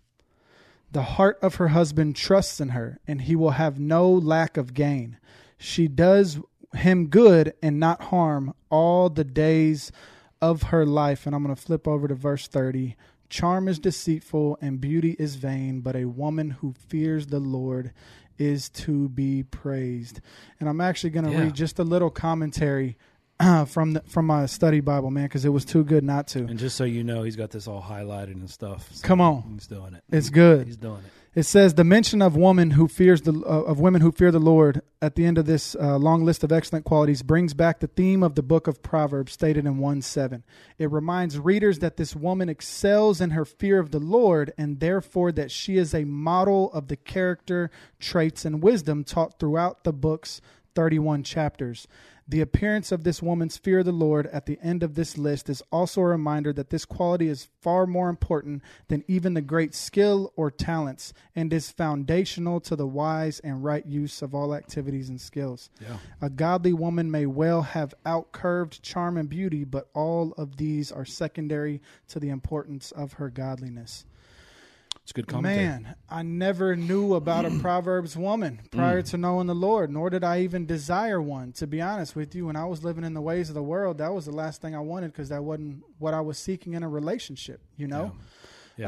The 0.92 1.02
heart 1.02 1.38
of 1.42 1.56
her 1.56 1.68
husband 1.68 2.16
trusts 2.16 2.60
in 2.60 2.70
her, 2.70 2.98
and 3.06 3.22
he 3.22 3.36
will 3.36 3.52
have 3.52 3.78
no 3.78 4.10
lack 4.10 4.56
of 4.56 4.74
gain. 4.74 5.18
She 5.58 5.86
does 5.86 6.38
him 6.74 7.08
good 7.08 7.52
and 7.62 7.78
not 7.78 8.04
harm 8.04 8.54
all 8.70 9.10
the 9.10 9.24
days 9.24 9.92
of 10.40 10.64
her 10.64 10.86
life." 10.86 11.26
And 11.26 11.36
I'm 11.36 11.44
going 11.44 11.54
to 11.54 11.60
flip 11.60 11.86
over 11.86 12.08
to 12.08 12.14
verse 12.14 12.48
30. 12.48 12.96
Charm 13.28 13.68
is 13.68 13.78
deceitful 13.78 14.58
and 14.60 14.80
beauty 14.80 15.14
is 15.18 15.36
vain, 15.36 15.82
but 15.82 15.94
a 15.94 16.06
woman 16.06 16.50
who 16.50 16.72
fears 16.88 17.26
the 17.26 17.38
Lord 17.38 17.92
is 18.40 18.68
to 18.70 19.08
be 19.10 19.42
praised. 19.44 20.20
And 20.58 20.68
I'm 20.68 20.80
actually 20.80 21.10
going 21.10 21.26
to 21.26 21.30
Yeah. 21.32 21.42
read 21.42 21.54
just 21.54 21.78
a 21.78 21.84
little 21.84 22.10
commentary 22.10 22.96
from 23.66 23.92
the, 23.94 24.02
from 24.06 24.26
my 24.26 24.46
study 24.46 24.80
Bible, 24.80 25.10
man, 25.10 25.24
because 25.24 25.44
it 25.44 25.50
was 25.50 25.64
too 25.64 25.84
good 25.84 26.02
not 26.04 26.26
to. 26.28 26.40
And 26.40 26.58
just 26.58 26.76
so 26.76 26.84
you 26.84 27.04
know, 27.04 27.22
he's 27.22 27.36
got 27.36 27.50
this 27.50 27.66
all 27.68 27.82
highlighted 27.82 28.32
and 28.32 28.50
stuff. 28.50 28.88
So 28.92 29.06
Come 29.06 29.20
on. 29.20 29.44
he's 29.54 29.66
doing 29.66 29.94
it. 29.94 30.02
It's 30.10 30.30
good. 30.30 30.66
He's 30.66 30.76
doing 30.76 30.98
it. 30.98 31.12
It 31.32 31.44
says 31.44 31.74
the 31.74 31.84
mention 31.84 32.22
of 32.22 32.34
woman 32.34 32.72
who 32.72 32.88
fears 32.88 33.22
the 33.22 33.32
uh, 33.32 33.62
of 33.62 33.78
women 33.78 34.00
who 34.00 34.10
fear 34.10 34.32
the 34.32 34.40
Lord 34.40 34.82
at 35.00 35.14
the 35.14 35.24
end 35.24 35.38
of 35.38 35.46
this 35.46 35.76
uh, 35.76 35.96
long 35.96 36.24
list 36.24 36.42
of 36.42 36.50
excellent 36.50 36.84
qualities 36.84 37.22
brings 37.22 37.54
back 37.54 37.78
the 37.78 37.86
theme 37.86 38.24
of 38.24 38.34
the 38.34 38.42
book 38.42 38.66
of 38.66 38.82
Proverbs 38.82 39.32
stated 39.32 39.64
in 39.64 39.78
1 39.78 40.02
7. 40.02 40.42
It 40.76 40.90
reminds 40.90 41.38
readers 41.38 41.78
that 41.78 41.96
this 41.96 42.16
woman 42.16 42.48
excels 42.48 43.20
in 43.20 43.30
her 43.30 43.44
fear 43.44 43.78
of 43.78 43.92
the 43.92 44.00
Lord 44.00 44.52
and 44.58 44.80
therefore 44.80 45.30
that 45.30 45.52
she 45.52 45.76
is 45.76 45.94
a 45.94 46.02
model 46.02 46.72
of 46.72 46.88
the 46.88 46.96
character, 46.96 47.70
traits, 48.00 48.44
and 48.44 48.60
wisdom 48.60 49.04
taught 49.04 49.38
throughout 49.38 49.84
the 49.84 49.92
book's 49.92 50.40
31 50.74 51.22
chapters. 51.22 51.86
The 52.30 52.42
appearance 52.42 52.92
of 52.92 53.02
this 53.02 53.20
woman's 53.20 53.56
fear 53.56 53.80
of 53.80 53.86
the 53.86 53.92
Lord 53.92 54.28
at 54.28 54.46
the 54.46 54.56
end 54.62 54.84
of 54.84 54.94
this 54.94 55.18
list 55.18 55.50
is 55.50 55.64
also 55.72 56.00
a 56.00 56.06
reminder 56.06 56.52
that 56.52 56.70
this 56.70 56.84
quality 56.84 57.26
is 57.26 57.48
far 57.60 57.88
more 57.88 58.08
important 58.08 58.62
than 58.86 59.02
even 59.08 59.34
the 59.34 59.40
great 59.40 59.74
skill 59.74 60.32
or 60.36 60.48
talents 60.48 61.12
and 61.34 61.52
is 61.52 61.72
foundational 61.72 62.60
to 62.60 62.76
the 62.76 62.86
wise 62.86 63.40
and 63.40 63.64
right 63.64 63.84
use 63.84 64.22
of 64.22 64.32
all 64.32 64.54
activities 64.54 65.08
and 65.08 65.20
skills. 65.20 65.70
Yeah. 65.80 65.96
A 66.20 66.30
godly 66.30 66.72
woman 66.72 67.10
may 67.10 67.26
well 67.26 67.62
have 67.62 67.94
outcurved 68.06 68.80
charm 68.80 69.16
and 69.16 69.28
beauty, 69.28 69.64
but 69.64 69.88
all 69.92 70.32
of 70.38 70.56
these 70.56 70.92
are 70.92 71.04
secondary 71.04 71.82
to 72.10 72.20
the 72.20 72.28
importance 72.28 72.92
of 72.92 73.14
her 73.14 73.28
godliness. 73.28 74.04
It's 75.10 75.16
good 75.16 75.26
commentary. 75.26 75.66
Man, 75.66 75.96
I 76.08 76.22
never 76.22 76.76
knew 76.76 77.14
about 77.14 77.44
a 77.44 77.50
Proverbs 77.60 78.16
woman 78.16 78.60
prior 78.70 79.02
mm. 79.02 79.10
to 79.10 79.18
knowing 79.18 79.48
the 79.48 79.56
Lord, 79.56 79.90
nor 79.90 80.08
did 80.08 80.22
I 80.22 80.42
even 80.42 80.66
desire 80.66 81.20
one. 81.20 81.50
To 81.54 81.66
be 81.66 81.80
honest 81.80 82.14
with 82.14 82.32
you, 82.36 82.46
when 82.46 82.54
I 82.54 82.64
was 82.66 82.84
living 82.84 83.02
in 83.02 83.14
the 83.14 83.20
ways 83.20 83.48
of 83.48 83.56
the 83.56 83.62
world, 83.62 83.98
that 83.98 84.14
was 84.14 84.26
the 84.26 84.30
last 84.30 84.62
thing 84.62 84.76
I 84.76 84.78
wanted 84.78 85.12
because 85.12 85.30
that 85.30 85.42
wasn't 85.42 85.82
what 85.98 86.14
I 86.14 86.20
was 86.20 86.38
seeking 86.38 86.74
in 86.74 86.84
a 86.84 86.88
relationship, 86.88 87.60
you 87.76 87.88
know? 87.88 88.12
Yeah. 88.14 88.24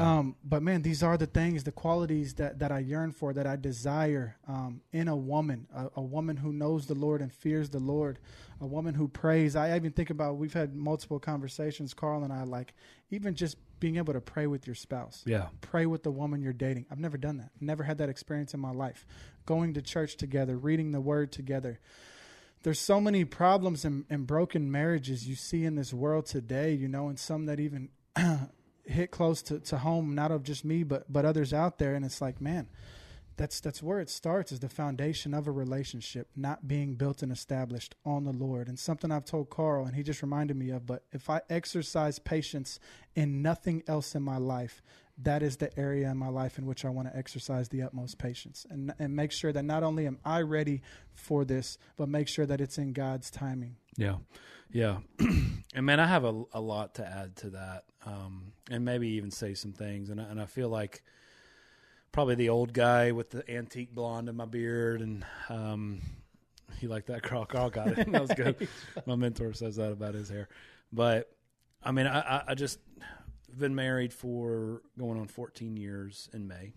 Um, 0.01 0.35
but 0.43 0.63
man, 0.63 0.81
these 0.81 1.03
are 1.03 1.17
the 1.17 1.25
things, 1.25 1.63
the 1.63 1.71
qualities 1.71 2.35
that, 2.35 2.59
that 2.59 2.71
I 2.71 2.79
yearn 2.79 3.11
for, 3.11 3.33
that 3.33 3.45
I 3.45 3.55
desire 3.55 4.37
um, 4.47 4.81
in 4.91 5.07
a 5.07 5.15
woman, 5.15 5.67
a, 5.75 5.89
a 5.97 6.01
woman 6.01 6.37
who 6.37 6.53
knows 6.53 6.87
the 6.87 6.95
Lord 6.95 7.21
and 7.21 7.31
fears 7.31 7.69
the 7.69 7.79
Lord, 7.79 8.19
a 8.61 8.65
woman 8.65 8.95
who 8.95 9.07
prays. 9.07 9.55
I 9.55 9.75
even 9.75 9.91
think 9.91 10.09
about, 10.09 10.37
we've 10.37 10.53
had 10.53 10.75
multiple 10.75 11.19
conversations, 11.19 11.93
Carl 11.93 12.23
and 12.23 12.31
I, 12.31 12.43
like 12.43 12.73
even 13.11 13.35
just 13.35 13.57
being 13.79 13.97
able 13.97 14.13
to 14.13 14.21
pray 14.21 14.47
with 14.47 14.65
your 14.65 14.75
spouse 14.75 15.23
yeah. 15.25 15.47
pray 15.59 15.85
with 15.85 16.03
the 16.03 16.11
woman 16.11 16.41
you're 16.41 16.53
dating. 16.53 16.85
I've 16.89 16.99
never 16.99 17.17
done 17.17 17.37
that. 17.37 17.49
Never 17.59 17.83
had 17.83 17.97
that 17.97 18.07
experience 18.07 18.53
in 18.53 18.61
my 18.61 18.71
life. 18.71 19.05
Going 19.45 19.73
to 19.73 19.81
church 19.81 20.15
together, 20.15 20.57
reading 20.57 20.93
the 20.93 21.01
word 21.01 21.33
together. 21.33 21.81
There's 22.63 22.79
so 22.79 23.01
many 23.01 23.25
problems 23.25 23.83
and, 23.83 24.05
and 24.09 24.25
broken 24.25 24.71
marriages 24.71 25.27
you 25.27 25.35
see 25.35 25.65
in 25.65 25.75
this 25.75 25.93
world 25.93 26.25
today, 26.25 26.73
you 26.73 26.87
know, 26.87 27.09
and 27.09 27.19
some 27.19 27.45
that 27.47 27.59
even 27.59 27.89
hit 28.85 29.11
close 29.11 29.41
to, 29.43 29.59
to 29.59 29.77
home, 29.77 30.15
not 30.15 30.31
of 30.31 30.43
just 30.43 30.65
me, 30.65 30.83
but 30.83 31.11
but 31.11 31.25
others 31.25 31.53
out 31.53 31.77
there. 31.77 31.95
And 31.95 32.05
it's 32.05 32.21
like, 32.21 32.41
man, 32.41 32.67
that's 33.37 33.59
that's 33.59 33.81
where 33.81 33.99
it 33.99 34.09
starts 34.09 34.51
is 34.51 34.59
the 34.59 34.69
foundation 34.69 35.33
of 35.33 35.47
a 35.47 35.51
relationship 35.51 36.27
not 36.35 36.67
being 36.67 36.95
built 36.95 37.23
and 37.23 37.31
established 37.31 37.95
on 38.05 38.23
the 38.23 38.31
lord. 38.31 38.67
And 38.67 38.77
something 38.77 39.11
i've 39.11 39.25
told 39.25 39.49
carl 39.49 39.85
and 39.85 39.95
he 39.95 40.03
just 40.03 40.21
reminded 40.21 40.57
me 40.57 40.69
of 40.69 40.85
but 40.85 41.03
if 41.11 41.29
i 41.29 41.41
exercise 41.49 42.19
patience 42.19 42.79
in 43.15 43.41
nothing 43.41 43.83
else 43.87 44.15
in 44.15 44.23
my 44.23 44.37
life 44.37 44.81
that 45.17 45.43
is 45.43 45.57
the 45.57 45.77
area 45.79 46.09
in 46.09 46.17
my 46.17 46.29
life 46.29 46.57
in 46.57 46.65
which 46.65 46.85
i 46.85 46.89
want 46.89 47.11
to 47.11 47.17
exercise 47.17 47.69
the 47.69 47.81
utmost 47.81 48.17
patience. 48.17 48.65
And 48.69 48.93
and 48.99 49.15
make 49.15 49.31
sure 49.31 49.51
that 49.51 49.63
not 49.63 49.83
only 49.83 50.05
am 50.05 50.19
i 50.23 50.41
ready 50.41 50.81
for 51.13 51.43
this 51.45 51.77
but 51.97 52.09
make 52.09 52.27
sure 52.27 52.45
that 52.45 52.61
it's 52.61 52.77
in 52.77 52.93
god's 52.93 53.31
timing 53.31 53.77
Yeah, 53.97 54.15
yeah, 54.71 54.97
and 55.19 55.85
man, 55.85 55.99
I 55.99 56.07
have 56.07 56.23
a, 56.23 56.43
a 56.53 56.61
lot 56.61 56.95
to 56.95 57.05
add 57.05 57.35
to 57.37 57.51
that, 57.51 57.83
um, 58.05 58.53
and 58.69 58.83
maybe 58.83 59.09
even 59.09 59.31
say 59.31 59.53
some 59.53 59.71
things, 59.71 60.09
and 60.09 60.19
I, 60.19 60.25
and 60.25 60.41
I 60.41 60.45
feel 60.45 60.69
like 60.69 61.03
probably 62.11 62.35
the 62.35 62.49
old 62.49 62.73
guy 62.73 63.11
with 63.11 63.29
the 63.31 63.49
antique 63.49 63.93
blonde 63.93 64.29
in 64.29 64.35
my 64.35 64.45
beard, 64.45 65.01
and 65.01 65.25
um, 65.49 66.01
you 66.79 66.89
like 66.89 67.05
that, 67.07 67.23
Carl? 67.23 67.45
Carl 67.45 67.69
got 67.69 67.87
it. 67.87 67.95
that 68.11 68.21
was 68.21 68.31
good. 68.35 68.67
my 69.05 69.15
mentor 69.15 69.53
says 69.53 69.75
that 69.75 69.91
about 69.91 70.13
his 70.15 70.29
hair, 70.29 70.49
but 70.91 71.29
I 71.83 71.91
mean, 71.91 72.07
I, 72.07 72.19
I, 72.19 72.43
I 72.49 72.55
just 72.55 72.79
been 73.57 73.75
married 73.75 74.13
for 74.13 74.81
going 74.97 75.19
on 75.19 75.27
14 75.27 75.77
years 75.77 76.29
in 76.33 76.47
May. 76.47 76.73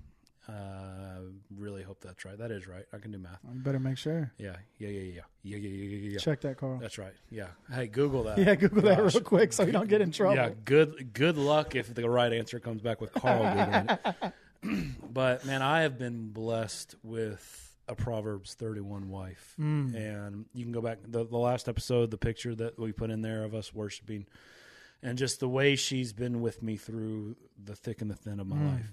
Uh, 0.49 1.23
really 1.57 1.83
hope 1.83 2.01
that's 2.01 2.25
right. 2.25 2.39
That 2.39 2.51
is 2.53 2.69
right. 2.69 2.85
I 2.93 2.99
can 2.99 3.11
do 3.11 3.19
math. 3.19 3.41
you 3.53 3.61
better 3.61 3.81
make 3.81 3.99
sure 3.99 4.33
Yeah, 4.39 4.57
yeah, 4.79 4.89
yeah, 4.89 5.01
yeah, 5.01 5.21
yeah, 5.43 5.57
yeah, 5.57 5.69
yeah, 5.69 5.97
yeah. 5.97 6.11
yeah. 6.13 6.19
check 6.19 6.41
that 6.43 6.57
carl 6.57 6.79
That's 6.81 6.99
right. 6.99 7.15
Yeah. 7.31 7.49
Hey, 7.73 7.89
Google 7.89 8.23
that. 8.25 8.39
yeah 8.47 8.55
google 8.55 8.83
that 8.83 8.99
Gosh. 8.99 9.15
real 9.15 9.25
quick 9.25 9.53
so 9.53 9.65
you 9.65 9.73
don't 9.73 9.89
get 9.89 10.01
in 10.01 10.13
trouble 10.13 10.37
Yeah. 10.37 10.51
Good. 10.65 11.13
Good 11.13 11.37
luck 11.37 11.75
if 11.75 11.93
the 11.93 12.09
right 12.09 12.33
answer 12.33 12.61
comes 12.61 12.81
back 12.81 13.01
with 13.01 13.13
Carl 13.13 13.43
googling 13.43 13.99
it. 14.23 14.33
but 15.13 15.45
man, 15.45 15.63
I 15.63 15.83
have 15.83 15.99
been 15.99 16.29
blessed 16.29 16.95
with 17.03 17.63
a 17.89 17.95
Proverbs 17.95 18.55
thirty-one 18.55 19.11
wife, 19.11 19.55
and 19.59 20.47
you 20.55 20.65
can 20.65 20.73
go 20.73 20.81
back 20.81 20.99
the, 21.07 21.25
the 21.25 21.37
last 21.37 21.69
episode, 21.69 22.11
the 22.11 22.19
picture 22.19 22.53
that 22.55 22.79
we 22.79 22.91
put 22.93 23.11
in 23.11 23.21
there 23.23 23.45
of 23.45 23.55
us 23.55 23.73
worshiping, 23.73 24.27
and 25.03 25.19
just 25.19 25.39
the 25.39 25.49
way 25.49 25.77
she's 25.77 26.13
been 26.13 26.41
with 26.41 26.63
me 26.65 26.77
through 26.77 27.37
the 27.63 27.77
thick 27.77 28.01
and 28.03 28.11
the 28.11 28.17
thin 28.17 28.41
of 28.41 28.47
my 28.49 28.57
life, 28.73 28.93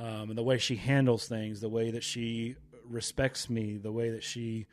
um, 0.00 0.30
and 0.30 0.38
the 0.38 0.42
way 0.42 0.56
she 0.56 0.76
handles 0.76 1.28
things, 1.28 1.60
the 1.60 1.68
way 1.68 1.90
that 1.90 2.02
she 2.02 2.56
respects 2.88 3.50
me, 3.50 3.76
the 3.76 3.92
way 3.92 4.10
that 4.10 4.24
she 4.24 4.66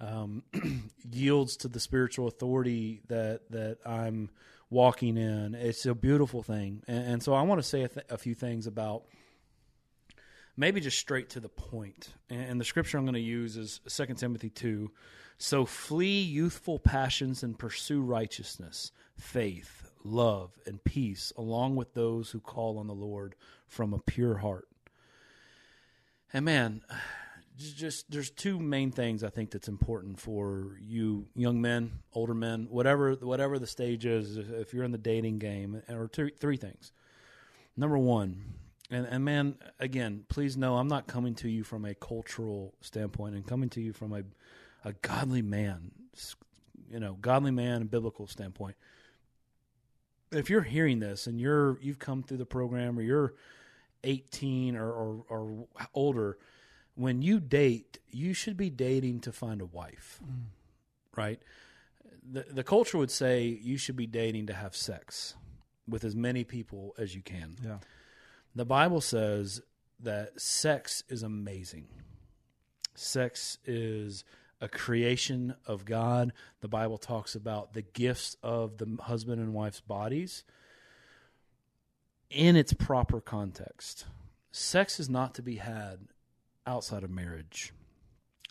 um, 0.00 0.42
yields 1.12 1.58
to 1.58 1.68
the 1.68 1.78
spiritual 1.78 2.26
authority 2.26 3.02
that 3.08 3.42
that 3.50 3.76
I'm 3.84 4.30
walking 4.70 5.18
in. 5.18 5.54
It's 5.54 5.84
a 5.84 5.94
beautiful 5.94 6.42
thing, 6.42 6.82
and, 6.88 7.06
and 7.06 7.22
so 7.22 7.34
I 7.34 7.42
want 7.42 7.60
to 7.60 7.68
say 7.68 7.82
a, 7.82 7.88
th- 7.88 8.06
a 8.08 8.16
few 8.16 8.34
things 8.34 8.66
about 8.66 9.02
maybe 10.56 10.80
just 10.80 10.98
straight 10.98 11.28
to 11.30 11.40
the 11.40 11.48
point. 11.50 12.08
And, 12.30 12.42
and 12.42 12.60
the 12.60 12.64
scripture 12.64 12.96
I'm 12.96 13.04
going 13.04 13.14
to 13.14 13.20
use 13.20 13.58
is 13.58 13.80
2 13.86 14.14
Timothy 14.14 14.48
two. 14.48 14.90
So 15.36 15.66
flee 15.66 16.22
youthful 16.22 16.78
passions 16.78 17.42
and 17.42 17.58
pursue 17.58 18.00
righteousness, 18.00 18.92
faith, 19.18 19.90
love, 20.04 20.52
and 20.66 20.82
peace, 20.84 21.32
along 21.36 21.76
with 21.76 21.92
those 21.92 22.30
who 22.30 22.40
call 22.40 22.78
on 22.78 22.86
the 22.86 22.94
Lord 22.94 23.34
from 23.66 23.92
a 23.92 23.98
pure 23.98 24.38
heart. 24.38 24.69
And 26.32 26.44
man, 26.44 26.82
just 27.56 28.10
there's 28.10 28.30
two 28.30 28.58
main 28.58 28.90
things 28.90 29.22
I 29.22 29.28
think 29.28 29.50
that's 29.50 29.68
important 29.68 30.18
for 30.18 30.78
you 30.80 31.26
young 31.34 31.60
men, 31.60 31.92
older 32.14 32.34
men, 32.34 32.68
whatever 32.70 33.12
whatever 33.14 33.58
the 33.58 33.66
stage 33.66 34.06
is. 34.06 34.36
If 34.36 34.72
you're 34.72 34.84
in 34.84 34.92
the 34.92 34.98
dating 34.98 35.38
game, 35.38 35.82
or 35.88 36.08
two, 36.08 36.30
three 36.38 36.56
things. 36.56 36.92
Number 37.76 37.98
one, 37.98 38.42
and, 38.90 39.06
and 39.06 39.24
man, 39.24 39.56
again, 39.78 40.24
please 40.28 40.56
know 40.56 40.76
I'm 40.76 40.88
not 40.88 41.06
coming 41.06 41.34
to 41.36 41.48
you 41.48 41.62
from 41.62 41.84
a 41.84 41.94
cultural 41.94 42.74
standpoint, 42.80 43.34
and 43.34 43.46
coming 43.46 43.68
to 43.70 43.80
you 43.80 43.92
from 43.92 44.12
a 44.12 44.22
a 44.84 44.94
godly 44.94 45.42
man, 45.42 45.90
you 46.90 47.00
know, 47.00 47.16
godly 47.20 47.50
man 47.50 47.82
and 47.82 47.90
biblical 47.90 48.26
standpoint. 48.26 48.76
If 50.32 50.48
you're 50.48 50.62
hearing 50.62 51.00
this 51.00 51.26
and 51.26 51.40
you're 51.40 51.78
you've 51.80 51.98
come 51.98 52.22
through 52.22 52.38
the 52.38 52.46
program 52.46 52.98
or 52.98 53.02
you're 53.02 53.34
18 54.04 54.76
or, 54.76 54.90
or, 54.90 55.24
or 55.28 55.66
older, 55.94 56.38
when 56.94 57.22
you 57.22 57.40
date, 57.40 57.98
you 58.08 58.34
should 58.34 58.56
be 58.56 58.70
dating 58.70 59.20
to 59.20 59.32
find 59.32 59.60
a 59.60 59.66
wife, 59.66 60.20
mm. 60.24 60.44
right? 61.16 61.40
The, 62.30 62.46
the 62.50 62.64
culture 62.64 62.98
would 62.98 63.10
say 63.10 63.46
you 63.46 63.76
should 63.76 63.96
be 63.96 64.06
dating 64.06 64.46
to 64.46 64.54
have 64.54 64.76
sex 64.76 65.34
with 65.88 66.04
as 66.04 66.14
many 66.14 66.44
people 66.44 66.94
as 66.98 67.14
you 67.14 67.22
can. 67.22 67.56
yeah 67.64 67.78
The 68.54 68.64
Bible 68.64 69.00
says 69.00 69.62
that 70.00 70.40
sex 70.40 71.02
is 71.08 71.22
amazing. 71.22 71.88
Sex 72.94 73.58
is 73.64 74.24
a 74.60 74.68
creation 74.68 75.54
of 75.66 75.84
God. 75.84 76.32
The 76.60 76.68
Bible 76.68 76.98
talks 76.98 77.34
about 77.34 77.72
the 77.72 77.82
gifts 77.82 78.36
of 78.42 78.78
the 78.78 78.98
husband 79.02 79.40
and 79.40 79.54
wife's 79.54 79.80
bodies 79.80 80.44
in 82.30 82.56
its 82.56 82.72
proper 82.72 83.20
context. 83.20 84.06
Sex 84.52 85.00
is 85.00 85.08
not 85.08 85.34
to 85.34 85.42
be 85.42 85.56
had 85.56 85.98
outside 86.66 87.02
of 87.02 87.10
marriage, 87.10 87.72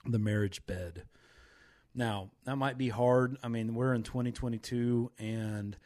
the 0.06 0.20
marriage 0.20 0.66
bed. 0.66 1.04
Now, 1.96 2.30
that 2.46 2.58
might 2.58 2.78
be 2.78 2.90
hard. 2.90 3.38
I 3.44 3.48
mean, 3.48 3.74
we're 3.74 3.94
in 3.94 4.04
2022 4.04 5.12
and 5.18 5.78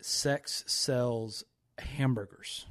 sex 0.00 0.64
sells 0.66 1.44
hamburgers. 1.78 2.66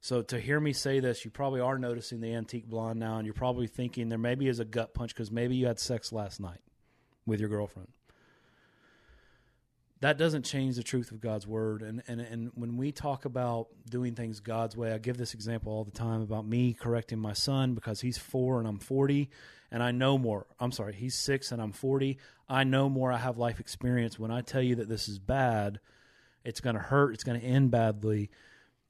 So 0.00 0.22
to 0.22 0.40
hear 0.40 0.60
me 0.60 0.72
say 0.72 1.00
this, 1.00 1.24
you 1.24 1.30
probably 1.30 1.60
are 1.60 1.78
noticing 1.78 2.20
the 2.20 2.34
antique 2.34 2.68
blonde 2.68 3.00
now, 3.00 3.16
and 3.16 3.26
you're 3.26 3.34
probably 3.34 3.66
thinking 3.66 4.08
there 4.08 4.18
maybe 4.18 4.46
is 4.46 4.60
a 4.60 4.64
gut 4.64 4.94
punch 4.94 5.14
because 5.14 5.32
maybe 5.32 5.56
you 5.56 5.66
had 5.66 5.80
sex 5.80 6.12
last 6.12 6.38
night 6.38 6.60
with 7.26 7.40
your 7.40 7.48
girlfriend. 7.48 7.88
That 10.00 10.18
doesn't 10.18 10.44
change 10.44 10.76
the 10.76 10.82
truth 10.82 11.10
of 11.10 11.20
God's 11.20 11.46
word, 11.46 11.82
and 11.82 12.02
and 12.06 12.20
and 12.20 12.50
when 12.54 12.76
we 12.76 12.92
talk 12.92 13.24
about 13.24 13.68
doing 13.88 14.14
things 14.14 14.40
God's 14.40 14.76
way, 14.76 14.92
I 14.92 14.98
give 14.98 15.16
this 15.16 15.32
example 15.32 15.72
all 15.72 15.84
the 15.84 15.90
time 15.90 16.20
about 16.20 16.46
me 16.46 16.74
correcting 16.74 17.18
my 17.18 17.32
son 17.32 17.74
because 17.74 18.02
he's 18.02 18.18
four 18.18 18.58
and 18.58 18.68
I'm 18.68 18.78
forty, 18.78 19.30
and 19.70 19.82
I 19.82 19.92
know 19.92 20.18
more. 20.18 20.46
I'm 20.60 20.72
sorry, 20.72 20.94
he's 20.94 21.14
six 21.14 21.50
and 21.50 21.62
I'm 21.62 21.72
forty. 21.72 22.18
I 22.48 22.64
know 22.64 22.88
more. 22.88 23.10
I 23.10 23.16
have 23.16 23.38
life 23.38 23.58
experience. 23.58 24.18
When 24.18 24.30
I 24.30 24.42
tell 24.42 24.62
you 24.62 24.76
that 24.76 24.88
this 24.88 25.08
is 25.08 25.18
bad, 25.18 25.80
it's 26.44 26.60
going 26.60 26.76
to 26.76 26.82
hurt. 26.82 27.14
It's 27.14 27.24
going 27.24 27.40
to 27.40 27.46
end 27.46 27.70
badly. 27.70 28.30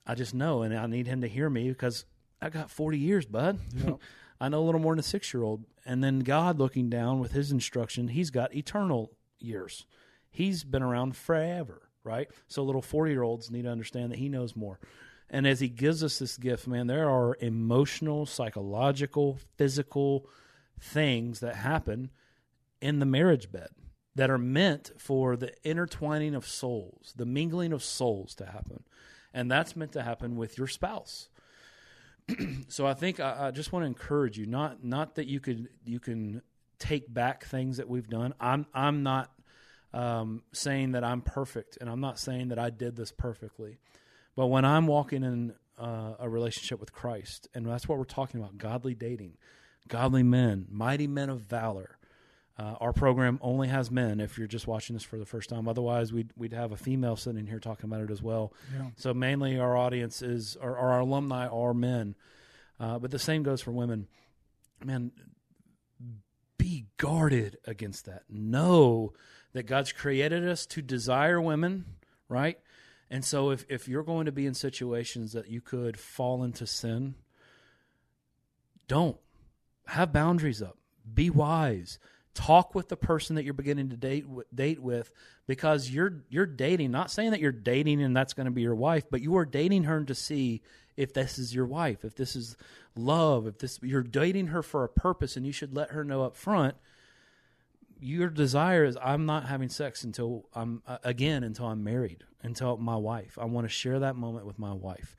I 0.06 0.14
just 0.14 0.34
know, 0.34 0.62
and 0.62 0.76
I 0.76 0.86
need 0.86 1.06
him 1.06 1.22
to 1.22 1.28
hear 1.28 1.48
me 1.48 1.68
because 1.68 2.04
I 2.40 2.50
got 2.50 2.70
40 2.70 2.98
years, 2.98 3.26
bud. 3.26 3.58
I 4.40 4.48
know 4.48 4.60
a 4.60 4.64
little 4.64 4.80
more 4.80 4.92
than 4.92 5.00
a 5.00 5.02
six 5.02 5.32
year 5.32 5.42
old. 5.42 5.64
And 5.84 6.02
then 6.04 6.20
God 6.20 6.58
looking 6.58 6.90
down 6.90 7.20
with 7.20 7.32
his 7.32 7.50
instruction, 7.50 8.08
he's 8.08 8.30
got 8.30 8.54
eternal 8.54 9.12
years. 9.38 9.86
He's 10.36 10.64
been 10.64 10.82
around 10.82 11.16
forever, 11.16 11.88
right? 12.04 12.28
So 12.46 12.62
little 12.62 12.82
40 12.82 13.10
year 13.10 13.22
olds 13.22 13.50
need 13.50 13.62
to 13.62 13.70
understand 13.70 14.12
that 14.12 14.18
he 14.18 14.28
knows 14.28 14.54
more. 14.54 14.78
And 15.30 15.46
as 15.46 15.60
he 15.60 15.68
gives 15.68 16.04
us 16.04 16.18
this 16.18 16.36
gift, 16.36 16.68
man, 16.68 16.88
there 16.88 17.08
are 17.08 17.38
emotional, 17.40 18.26
psychological, 18.26 19.38
physical 19.56 20.28
things 20.78 21.40
that 21.40 21.56
happen 21.56 22.10
in 22.82 22.98
the 22.98 23.06
marriage 23.06 23.50
bed 23.50 23.68
that 24.14 24.28
are 24.28 24.36
meant 24.36 24.90
for 24.98 25.38
the 25.38 25.54
intertwining 25.64 26.34
of 26.34 26.46
souls, 26.46 27.14
the 27.16 27.24
mingling 27.24 27.72
of 27.72 27.82
souls 27.82 28.34
to 28.34 28.44
happen. 28.44 28.84
And 29.32 29.50
that's 29.50 29.74
meant 29.74 29.92
to 29.92 30.02
happen 30.02 30.36
with 30.36 30.58
your 30.58 30.66
spouse. 30.66 31.30
so 32.68 32.86
I 32.86 32.92
think 32.92 33.20
I, 33.20 33.46
I 33.46 33.50
just 33.52 33.72
want 33.72 33.84
to 33.84 33.86
encourage 33.86 34.36
you, 34.36 34.44
not 34.44 34.84
not 34.84 35.14
that 35.14 35.28
you 35.28 35.40
could 35.40 35.70
you 35.86 35.98
can 35.98 36.42
take 36.78 37.12
back 37.12 37.44
things 37.44 37.78
that 37.78 37.88
we've 37.88 38.08
done. 38.08 38.34
I'm 38.38 38.66
I'm 38.74 39.02
not 39.02 39.30
um, 39.92 40.42
saying 40.52 40.92
that 40.92 41.04
I'm 41.04 41.20
perfect, 41.22 41.78
and 41.80 41.88
I'm 41.88 42.00
not 42.00 42.18
saying 42.18 42.48
that 42.48 42.58
I 42.58 42.70
did 42.70 42.96
this 42.96 43.12
perfectly. 43.12 43.78
But 44.34 44.46
when 44.48 44.64
I'm 44.64 44.86
walking 44.86 45.22
in 45.22 45.54
uh, 45.78 46.14
a 46.18 46.28
relationship 46.28 46.80
with 46.80 46.92
Christ, 46.92 47.48
and 47.54 47.66
that's 47.66 47.88
what 47.88 47.98
we're 47.98 48.04
talking 48.04 48.40
about, 48.40 48.58
godly 48.58 48.94
dating, 48.94 49.36
godly 49.88 50.22
men, 50.22 50.66
mighty 50.70 51.06
men 51.06 51.30
of 51.30 51.40
valor. 51.40 51.98
Uh, 52.58 52.74
our 52.80 52.94
program 52.94 53.38
only 53.42 53.68
has 53.68 53.90
men. 53.90 54.18
If 54.18 54.38
you're 54.38 54.46
just 54.46 54.66
watching 54.66 54.94
this 54.94 55.02
for 55.02 55.18
the 55.18 55.26
first 55.26 55.50
time, 55.50 55.68
otherwise 55.68 56.10
we'd 56.10 56.32
we'd 56.36 56.54
have 56.54 56.72
a 56.72 56.76
female 56.76 57.14
sitting 57.14 57.46
here 57.46 57.58
talking 57.58 57.84
about 57.84 58.00
it 58.00 58.10
as 58.10 58.22
well. 58.22 58.54
Yeah. 58.74 58.86
So 58.96 59.12
mainly 59.12 59.58
our 59.58 59.76
audience 59.76 60.22
is, 60.22 60.56
or, 60.56 60.70
or 60.70 60.92
our 60.92 61.00
alumni 61.00 61.48
are 61.48 61.74
men, 61.74 62.14
uh, 62.80 62.98
but 62.98 63.10
the 63.10 63.18
same 63.18 63.42
goes 63.42 63.60
for 63.60 63.72
women. 63.72 64.08
Man, 64.82 65.12
be 66.56 66.86
guarded 66.96 67.58
against 67.66 68.06
that. 68.06 68.22
Know 68.30 69.12
that 69.56 69.64
God's 69.64 69.90
created 69.90 70.46
us 70.46 70.66
to 70.66 70.82
desire 70.82 71.40
women, 71.40 71.86
right? 72.28 72.58
And 73.10 73.24
so 73.24 73.50
if 73.50 73.64
if 73.70 73.88
you're 73.88 74.02
going 74.02 74.26
to 74.26 74.32
be 74.32 74.44
in 74.44 74.52
situations 74.52 75.32
that 75.32 75.48
you 75.48 75.62
could 75.62 75.98
fall 75.98 76.44
into 76.44 76.66
sin, 76.66 77.14
don't 78.86 79.16
have 79.86 80.12
boundaries 80.12 80.60
up. 80.60 80.76
Be 81.12 81.30
wise. 81.30 81.98
talk 82.34 82.74
with 82.74 82.90
the 82.90 82.98
person 82.98 83.36
that 83.36 83.44
you're 83.44 83.54
beginning 83.54 83.88
to 83.88 83.96
date 83.96 84.26
date 84.54 84.82
with 84.82 85.10
because 85.46 85.88
you're 85.88 86.22
you're 86.28 86.44
dating 86.44 86.90
not 86.90 87.10
saying 87.10 87.30
that 87.30 87.40
you're 87.40 87.50
dating 87.50 88.02
and 88.02 88.14
that's 88.14 88.34
going 88.34 88.44
to 88.44 88.50
be 88.50 88.60
your 88.60 88.74
wife 88.74 89.04
but 89.10 89.22
you 89.22 89.34
are 89.38 89.46
dating 89.46 89.84
her 89.84 90.04
to 90.04 90.14
see 90.14 90.60
if 90.98 91.14
this 91.14 91.38
is 91.38 91.54
your 91.54 91.64
wife 91.64 92.04
if 92.04 92.14
this 92.14 92.36
is 92.36 92.54
love 92.94 93.46
if 93.46 93.56
this 93.56 93.78
you're 93.82 94.02
dating 94.02 94.48
her 94.48 94.62
for 94.62 94.84
a 94.84 94.88
purpose 94.88 95.34
and 95.34 95.46
you 95.46 95.52
should 95.52 95.74
let 95.74 95.92
her 95.92 96.04
know 96.04 96.24
up 96.24 96.36
front 96.36 96.76
your 98.00 98.28
desire 98.28 98.84
is 98.84 98.96
I'm 99.02 99.26
not 99.26 99.46
having 99.46 99.68
sex 99.68 100.04
until 100.04 100.48
I'm 100.54 100.82
uh, 100.86 100.98
again 101.04 101.42
until 101.42 101.66
I'm 101.66 101.82
married 101.82 102.24
until 102.42 102.76
my 102.76 102.96
wife. 102.96 103.38
I 103.40 103.44
want 103.46 103.66
to 103.66 103.68
share 103.72 104.00
that 104.00 104.16
moment 104.16 104.46
with 104.46 104.58
my 104.58 104.72
wife 104.72 105.16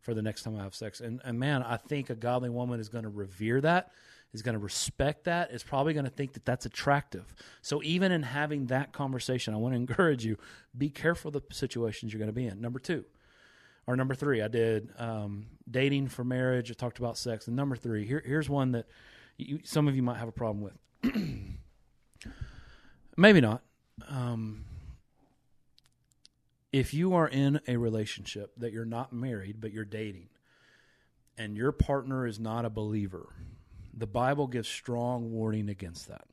for 0.00 0.14
the 0.14 0.22
next 0.22 0.42
time 0.42 0.56
I 0.56 0.62
have 0.62 0.74
sex. 0.74 1.00
And 1.00 1.20
and 1.24 1.38
man 1.38 1.62
I 1.62 1.76
think 1.76 2.10
a 2.10 2.14
godly 2.14 2.50
woman 2.50 2.80
is 2.80 2.88
going 2.88 3.04
to 3.04 3.10
revere 3.10 3.60
that 3.62 3.90
is 4.32 4.42
going 4.42 4.52
to 4.52 4.60
respect 4.60 5.24
that 5.24 5.50
is 5.50 5.64
probably 5.64 5.92
going 5.92 6.04
to 6.04 6.10
think 6.10 6.34
that 6.34 6.44
that's 6.44 6.64
attractive. 6.64 7.34
So 7.62 7.82
even 7.82 8.12
in 8.12 8.22
having 8.22 8.66
that 8.66 8.92
conversation 8.92 9.54
I 9.54 9.56
want 9.56 9.74
to 9.74 9.76
encourage 9.80 10.24
you 10.24 10.36
be 10.76 10.90
careful 10.90 11.30
the 11.30 11.42
situations 11.50 12.12
you're 12.12 12.20
going 12.20 12.28
to 12.28 12.32
be 12.32 12.46
in. 12.46 12.60
Number 12.60 12.78
2 12.78 13.04
or 13.86 13.96
number 13.96 14.14
3 14.14 14.42
I 14.42 14.48
did 14.48 14.90
um, 14.98 15.46
dating 15.68 16.08
for 16.08 16.24
marriage 16.24 16.70
I 16.70 16.74
talked 16.74 16.98
about 16.98 17.18
sex. 17.18 17.46
And 17.48 17.56
number 17.56 17.76
3 17.76 18.06
here, 18.06 18.22
here's 18.24 18.48
one 18.48 18.72
that 18.72 18.86
you, 19.36 19.60
some 19.64 19.88
of 19.88 19.96
you 19.96 20.02
might 20.02 20.18
have 20.18 20.28
a 20.28 20.32
problem 20.32 20.60
with 20.60 20.74
Maybe 23.16 23.40
not. 23.40 23.62
Um, 24.08 24.64
if 26.72 26.94
you 26.94 27.14
are 27.14 27.28
in 27.28 27.60
a 27.66 27.76
relationship 27.76 28.52
that 28.56 28.72
you're 28.72 28.84
not 28.84 29.12
married, 29.12 29.60
but 29.60 29.72
you're 29.72 29.84
dating, 29.84 30.28
and 31.36 31.56
your 31.56 31.72
partner 31.72 32.26
is 32.26 32.38
not 32.38 32.64
a 32.64 32.70
believer, 32.70 33.28
the 33.92 34.06
Bible 34.06 34.46
gives 34.46 34.68
strong 34.68 35.32
warning 35.32 35.68
against 35.68 36.08
that. 36.08 36.24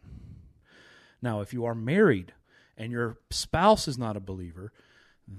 Now, 1.22 1.42
if 1.42 1.54
you 1.54 1.66
are 1.66 1.76
married 1.76 2.34
and 2.78 2.92
your 2.92 3.18
spouse 3.32 3.88
is 3.88 3.98
not 3.98 4.16
a 4.16 4.20
believer, 4.20 4.72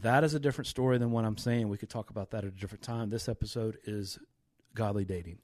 that 0.00 0.24
is 0.24 0.34
a 0.34 0.40
different 0.40 0.66
story 0.66 0.98
than 0.98 1.12
what 1.12 1.24
I'm 1.24 1.38
saying. 1.38 1.68
We 1.68 1.78
could 1.78 1.88
talk 1.88 2.10
about 2.10 2.32
that 2.32 2.44
at 2.44 2.52
a 2.52 2.56
different 2.56 2.82
time. 2.82 3.10
This 3.10 3.28
episode 3.28 3.78
is 3.84 4.18
godly 4.74 5.04
dating. 5.04 5.38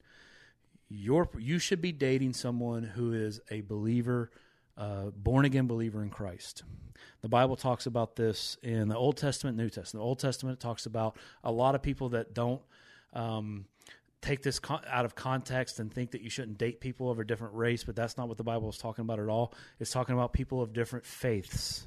Your, 0.89 1.29
you 1.39 1.59
should 1.59 1.81
be 1.81 1.93
dating 1.93 2.35
someone 2.35 2.83
who 2.83 3.13
is 3.13 3.41
a 3.51 3.63
believer 3.63 4.31
uh, 4.77 5.11
born 5.17 5.45
again 5.45 5.67
believer 5.67 6.03
in 6.03 6.11
Christ. 6.11 6.63
The 7.23 7.29
Bible 7.29 7.57
talks 7.57 7.87
about 7.87 8.17
this 8.17 8.57
in 8.63 8.89
the 8.89 8.97
Old 8.97 9.17
Testament, 9.17 9.57
New 9.57 9.71
Testament. 9.71 10.03
The 10.03 10.07
Old 10.07 10.19
Testament 10.19 10.61
talks 10.61 10.87
about 10.87 11.17
a 11.43 11.51
lot 11.51 11.75
of 11.75 11.83
people 11.83 12.11
that 12.11 12.35
don't 12.35 12.61
um, 13.13 13.67
take 14.21 14.43
this 14.43 14.61
out 14.87 15.05
of 15.05 15.15
context 15.15 15.81
and 15.81 15.93
think 15.93 16.11
that 16.11 16.23
you 16.23 16.31
shouldn't 16.31 16.59
date 16.59 16.81
people 16.81 17.11
of 17.11 17.19
a 17.19 17.25
different 17.25 17.55
race, 17.55 17.85
but 17.85 17.97
that's 17.97 18.17
not 18.17 18.29
what 18.29 18.37
the 18.37 18.45
Bible 18.45 18.69
is 18.69 18.79
talking 18.79 19.03
about 19.03 19.21
at 19.21 19.29
all. 19.29 19.55
It's 19.79 19.91
talking 19.91 20.15
about 20.15 20.33
people 20.33 20.61
of 20.61 20.73
different 20.73 21.07
faiths. 21.07 21.87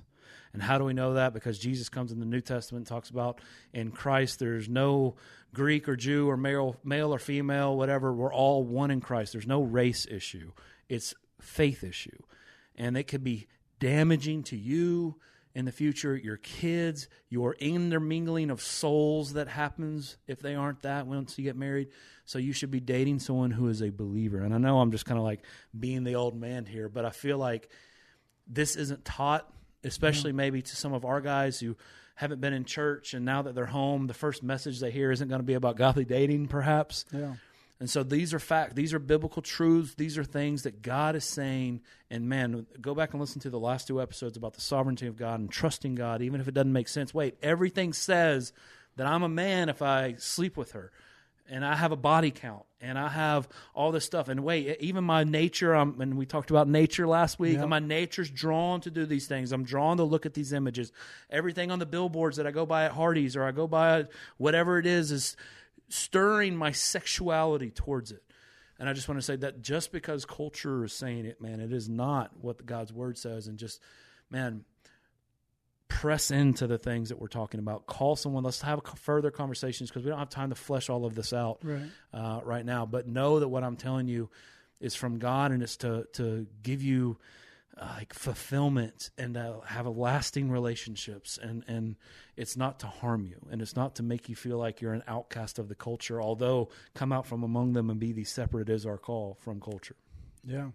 And 0.53 0.61
how 0.61 0.77
do 0.77 0.85
we 0.85 0.93
know 0.93 1.15
that? 1.15 1.33
Because 1.33 1.59
Jesus 1.59 1.89
comes 1.89 2.11
in 2.11 2.19
the 2.19 2.25
New 2.25 2.41
Testament 2.41 2.81
and 2.81 2.87
talks 2.87 3.09
about 3.09 3.41
in 3.73 3.91
Christ 3.91 4.39
there's 4.39 4.69
no 4.69 5.15
Greek 5.53 5.87
or 5.89 5.95
Jew 5.95 6.29
or 6.29 6.37
male, 6.37 6.77
male 6.83 7.13
or 7.13 7.19
female, 7.19 7.75
whatever. 7.75 8.13
We're 8.13 8.33
all 8.33 8.63
one 8.63 8.91
in 8.91 9.01
Christ. 9.01 9.33
There's 9.33 9.45
no 9.45 9.61
race 9.61 10.07
issue. 10.09 10.51
It's 10.89 11.13
faith 11.41 11.83
issue 11.83 12.17
and 12.77 12.97
it 12.97 13.03
could 13.03 13.23
be 13.23 13.47
damaging 13.79 14.43
to 14.43 14.57
you 14.57 15.15
in 15.57 15.65
the 15.65 15.71
future, 15.71 16.15
your 16.15 16.37
kids, 16.37 17.07
your 17.29 17.55
intermingling 17.55 18.51
of 18.51 18.61
souls 18.61 19.33
that 19.33 19.47
happens 19.47 20.17
if 20.27 20.39
they 20.39 20.53
aren't 20.53 20.83
that 20.83 21.07
once 21.07 21.35
you 21.37 21.43
get 21.43 21.55
married. 21.55 21.87
So 22.25 22.37
you 22.37 22.53
should 22.53 22.69
be 22.69 22.79
dating 22.79 23.17
someone 23.19 23.49
who 23.49 23.67
is 23.67 23.81
a 23.81 23.89
believer. 23.89 24.43
And 24.43 24.53
I 24.53 24.59
know 24.59 24.79
I'm 24.79 24.91
just 24.91 25.05
kind 25.05 25.17
of 25.17 25.23
like 25.23 25.43
being 25.77 26.03
the 26.03 26.13
old 26.13 26.39
man 26.39 26.67
here, 26.67 26.89
but 26.89 27.05
I 27.05 27.09
feel 27.09 27.39
like 27.39 27.69
this 28.45 28.75
isn't 28.75 29.03
taught, 29.03 29.51
especially 29.83 30.29
mm-hmm. 30.29 30.37
maybe 30.37 30.61
to 30.61 30.75
some 30.75 30.93
of 30.93 31.05
our 31.05 31.21
guys 31.21 31.59
who 31.59 31.75
haven't 32.13 32.39
been 32.39 32.53
in 32.53 32.63
church 32.63 33.15
and 33.15 33.25
now 33.25 33.41
that 33.41 33.55
they're 33.55 33.65
home, 33.65 34.05
the 34.05 34.13
first 34.13 34.43
message 34.43 34.79
they 34.79 34.91
hear 34.91 35.11
isn't 35.11 35.27
going 35.27 35.39
to 35.39 35.45
be 35.45 35.55
about 35.55 35.75
godly 35.75 36.05
dating, 36.05 36.49
perhaps. 36.49 37.05
Yeah. 37.11 37.33
And 37.79 37.89
so 37.89 38.01
these 38.01 38.33
are 38.33 38.39
fact. 38.39 38.75
These 38.75 38.93
are 38.93 38.99
biblical 38.99 39.41
truths. 39.41 39.93
These 39.93 40.17
are 40.17 40.23
things 40.23 40.63
that 40.63 40.81
God 40.81 41.15
is 41.15 41.23
saying. 41.23 41.81
And 42.09 42.27
man, 42.27 42.65
go 42.81 42.95
back 42.95 43.11
and 43.11 43.21
listen 43.21 43.39
to 43.41 43.49
the 43.49 43.59
last 43.59 43.87
two 43.87 44.01
episodes 44.01 44.35
about 44.35 44.53
the 44.53 44.61
sovereignty 44.61 45.05
of 45.05 45.15
God 45.15 45.39
and 45.39 45.51
trusting 45.51 45.93
God, 45.95 46.21
even 46.21 46.41
if 46.41 46.47
it 46.47 46.53
doesn't 46.53 46.73
make 46.73 46.87
sense. 46.87 47.13
Wait, 47.13 47.37
everything 47.43 47.93
says 47.93 48.51
that 48.95 49.05
I'm 49.05 49.21
a 49.21 49.29
man 49.29 49.69
if 49.69 49.83
I 49.83 50.15
sleep 50.17 50.57
with 50.57 50.71
her, 50.71 50.91
and 51.49 51.63
I 51.63 51.75
have 51.75 51.91
a 51.91 51.97
body 51.97 52.31
count, 52.31 52.63
and 52.81 52.97
I 52.97 53.07
have 53.09 53.47
all 53.75 53.91
this 53.91 54.03
stuff. 54.03 54.27
And 54.27 54.43
wait, 54.43 54.77
even 54.79 55.03
my 55.03 55.23
nature. 55.23 55.73
I'm, 55.73 56.01
and 56.01 56.17
we 56.17 56.25
talked 56.25 56.49
about 56.49 56.67
nature 56.67 57.07
last 57.07 57.39
week. 57.39 57.55
Yeah. 57.55 57.61
And 57.61 57.69
my 57.69 57.79
nature's 57.79 58.29
drawn 58.29 58.81
to 58.81 58.91
do 58.91 59.05
these 59.05 59.27
things. 59.27 59.51
I'm 59.51 59.63
drawn 59.63 59.97
to 59.97 60.03
look 60.03 60.25
at 60.25 60.33
these 60.33 60.51
images. 60.51 60.91
Everything 61.29 61.69
on 61.71 61.79
the 61.79 61.85
billboards 61.85 62.37
that 62.37 62.47
I 62.47 62.51
go 62.51 62.65
by 62.65 62.85
at 62.85 62.91
Hardee's 62.91 63.35
or 63.35 63.43
I 63.43 63.51
go 63.51 63.67
by 63.67 64.07
whatever 64.37 64.79
it 64.79 64.85
is 64.85 65.11
is 65.11 65.37
stirring 65.89 66.55
my 66.55 66.71
sexuality 66.71 67.69
towards 67.71 68.11
it. 68.11 68.23
And 68.79 68.87
I 68.87 68.93
just 68.93 69.07
want 69.07 69.19
to 69.19 69.25
say 69.25 69.35
that 69.37 69.61
just 69.61 69.91
because 69.91 70.25
culture 70.25 70.83
is 70.83 70.93
saying 70.93 71.25
it, 71.25 71.41
man, 71.41 71.59
it 71.59 71.73
is 71.73 71.89
not 71.89 72.31
what 72.41 72.65
God's 72.65 72.93
word 72.93 73.17
says. 73.17 73.47
And 73.47 73.57
just, 73.57 73.81
man, 74.29 74.65
press 75.87 76.29
into 76.31 76.67
the 76.67 76.77
things 76.77 77.09
that 77.09 77.19
we're 77.19 77.27
talking 77.27 77.59
about. 77.59 77.87
Call 77.87 78.15
someone. 78.15 78.43
Let's 78.43 78.61
have 78.61 78.81
further 78.97 79.31
conversations 79.31 79.89
because 79.89 80.03
we 80.03 80.09
don't 80.09 80.19
have 80.19 80.29
time 80.29 80.49
to 80.49 80.55
flesh 80.55 80.89
all 80.89 81.05
of 81.05 81.15
this 81.15 81.33
out 81.33 81.59
Right. 81.63 81.89
uh, 82.13 82.41
right 82.43 82.65
now. 82.65 82.85
But 82.85 83.07
know 83.07 83.39
that 83.39 83.47
what 83.47 83.63
I'm 83.63 83.77
telling 83.77 84.07
you 84.07 84.29
is 84.79 84.93
from 84.93 85.17
God, 85.17 85.51
and 85.51 85.63
it's 85.63 85.77
to 85.77 86.05
to 86.13 86.45
give 86.61 86.83
you 86.83 87.17
uh, 87.79 87.93
like 87.97 88.13
fulfillment 88.13 89.11
and 89.17 89.35
to 89.35 89.61
have 89.65 89.85
a 89.85 89.89
lasting 89.89 90.49
relationships, 90.49 91.37
and 91.41 91.63
and 91.67 91.95
it's 92.35 92.57
not 92.57 92.79
to 92.79 92.87
harm 92.87 93.25
you, 93.25 93.37
and 93.51 93.61
it's 93.61 93.75
not 93.75 93.95
to 93.95 94.03
make 94.03 94.29
you 94.29 94.35
feel 94.35 94.57
like 94.57 94.81
you're 94.81 94.93
an 94.93 95.03
outcast 95.07 95.59
of 95.59 95.67
the 95.67 95.75
culture. 95.75 96.21
Although 96.21 96.69
come 96.93 97.11
out 97.11 97.25
from 97.25 97.43
among 97.43 97.73
them 97.73 97.89
and 97.89 97.99
be 97.99 98.11
thee 98.13 98.23
separate 98.23 98.69
is 98.69 98.85
our 98.85 98.97
call 98.97 99.37
from 99.41 99.59
culture. 99.59 99.95
Yeah. 100.43 100.69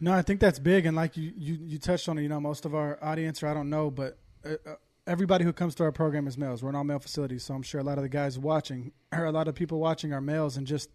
No, 0.00 0.12
I 0.12 0.22
think 0.22 0.40
that's 0.40 0.58
big, 0.58 0.86
and 0.86 0.96
like 0.96 1.16
you, 1.16 1.32
you, 1.36 1.58
you 1.60 1.78
touched 1.78 2.08
on 2.08 2.18
it. 2.18 2.22
You 2.22 2.28
know, 2.28 2.40
most 2.40 2.64
of 2.64 2.74
our 2.74 2.98
audience, 3.02 3.42
or 3.42 3.46
I 3.46 3.54
don't 3.54 3.70
know, 3.70 3.90
but 3.90 4.18
uh, 4.44 4.54
uh, 4.66 4.74
everybody 5.06 5.44
who 5.44 5.52
comes 5.52 5.74
to 5.76 5.84
our 5.84 5.92
program 5.92 6.26
is 6.26 6.36
males. 6.36 6.62
We're 6.62 6.70
in 6.70 6.74
all 6.74 6.84
male 6.84 6.98
facilities, 6.98 7.44
so 7.44 7.54
I'm 7.54 7.62
sure 7.62 7.80
a 7.80 7.84
lot 7.84 7.98
of 7.98 8.02
the 8.02 8.08
guys 8.08 8.38
watching, 8.38 8.92
or 9.12 9.24
a 9.24 9.32
lot 9.32 9.46
of 9.46 9.54
people 9.54 9.78
watching, 9.78 10.12
are 10.12 10.20
males, 10.20 10.56
and 10.56 10.66
just 10.66 10.90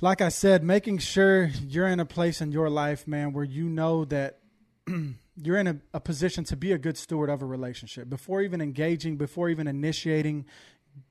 like 0.00 0.20
I 0.20 0.28
said, 0.28 0.62
making 0.62 0.98
sure 0.98 1.50
you're 1.66 1.88
in 1.88 2.00
a 2.00 2.04
place 2.04 2.40
in 2.40 2.52
your 2.52 2.70
life, 2.70 3.08
man, 3.08 3.32
where 3.32 3.44
you 3.44 3.68
know 3.68 4.04
that 4.06 4.38
you're 5.36 5.58
in 5.58 5.66
a, 5.66 5.76
a 5.92 6.00
position 6.00 6.44
to 6.44 6.56
be 6.56 6.72
a 6.72 6.78
good 6.78 6.96
steward 6.96 7.30
of 7.30 7.42
a 7.42 7.46
relationship 7.46 8.08
before 8.08 8.40
even 8.42 8.60
engaging, 8.60 9.16
before 9.16 9.48
even 9.48 9.66
initiating, 9.66 10.46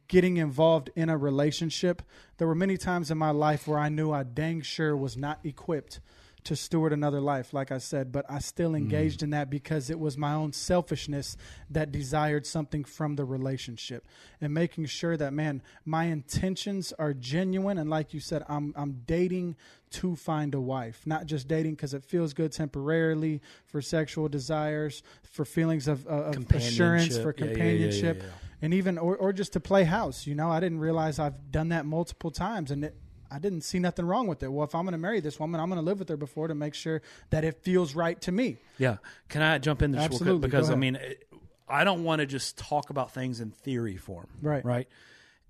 getting 0.07 0.37
involved 0.37 0.89
in 0.95 1.09
a 1.09 1.17
relationship. 1.17 2.01
There 2.37 2.47
were 2.47 2.55
many 2.55 2.77
times 2.77 3.11
in 3.11 3.17
my 3.17 3.31
life 3.31 3.67
where 3.67 3.79
I 3.79 3.89
knew 3.89 4.11
I 4.11 4.23
dang 4.23 4.61
sure 4.61 4.95
was 4.95 5.17
not 5.17 5.39
equipped 5.43 5.99
to 6.47 6.55
steward 6.55 6.93
another 6.93 7.19
life, 7.19 7.53
like 7.53 7.73
I 7.73 7.77
said, 7.77 8.09
but 8.13 8.25
I 8.29 8.39
still 8.39 8.73
engaged 8.73 9.21
in 9.21 9.31
that 9.31 9.49
because 9.49 9.89
it 9.89 9.99
was 9.99 10.17
my 10.17 10.33
own 10.33 10.53
selfishness 10.53 11.35
that 11.69 11.91
desired 11.91 12.45
something 12.45 12.85
from 12.85 13.17
the 13.17 13.25
relationship 13.25 14.07
and 14.39 14.53
making 14.53 14.85
sure 14.85 15.17
that, 15.17 15.33
man, 15.33 15.61
my 15.83 16.05
intentions 16.05 16.93
are 16.97 17.13
genuine. 17.13 17.77
And 17.77 17.89
like 17.89 18.13
you 18.13 18.21
said, 18.21 18.45
I'm, 18.47 18.73
I'm 18.77 19.01
dating 19.05 19.57
to 19.91 20.15
find 20.15 20.55
a 20.55 20.61
wife, 20.61 21.01
not 21.05 21.25
just 21.25 21.49
dating 21.49 21.75
because 21.75 21.93
it 21.93 22.05
feels 22.05 22.33
good 22.33 22.53
temporarily 22.53 23.41
for 23.65 23.81
sexual 23.81 24.29
desires, 24.29 25.03
for 25.23 25.43
feelings 25.43 25.89
of, 25.89 26.07
uh, 26.07 26.31
of 26.31 26.49
assurance, 26.55 27.17
for 27.17 27.33
Companionship. 27.33 28.19
Yeah, 28.19 28.23
yeah, 28.23 28.29
yeah. 28.29 28.61
and 28.61 28.73
even 28.73 28.97
or, 28.97 29.17
or 29.17 29.33
just 29.33 29.53
to 29.53 29.59
play 29.59 29.83
house 29.83 30.25
you 30.25 30.33
know 30.33 30.49
i 30.49 30.59
didn't 30.59 30.79
realize 30.79 31.19
i've 31.19 31.51
done 31.51 31.69
that 31.69 31.85
multiple 31.85 32.31
times 32.31 32.71
and 32.71 32.85
it, 32.85 32.95
i 33.31 33.39
didn't 33.39 33.61
see 33.61 33.79
nothing 33.79 34.05
wrong 34.05 34.27
with 34.27 34.41
it 34.43 34.47
well 34.51 34.65
if 34.65 34.73
i'm 34.75 34.83
going 34.83 34.91
to 34.93 34.97
marry 34.97 35.19
this 35.19 35.39
woman 35.39 35.59
i'm 35.59 35.69
going 35.69 35.79
to 35.79 35.85
live 35.85 35.99
with 35.99 36.09
her 36.09 36.17
before 36.17 36.47
to 36.47 36.55
make 36.55 36.73
sure 36.73 37.01
that 37.29 37.43
it 37.43 37.61
feels 37.63 37.95
right 37.95 38.19
to 38.21 38.31
me 38.31 38.57
Yeah. 38.77 38.97
Can 39.29 39.41
I 39.41 39.57
jump 39.57 39.81
in 39.81 39.91
this 39.91 39.99
real 39.99 40.05
Absolutely. 40.05 40.39
quick? 40.41 40.51
Because 40.51 40.69
I 40.69 40.75
mean, 40.75 40.95
it- 40.95 41.23
I 41.69 41.83
don't 41.83 42.03
want 42.05 42.19
to 42.21 42.25
just 42.25 42.57
talk 42.57 42.89
about 42.91 43.11
things 43.11 43.41
in 43.41 43.51
theory 43.51 43.97
form. 43.97 44.27
Right. 44.41 44.63
Right. 44.63 44.87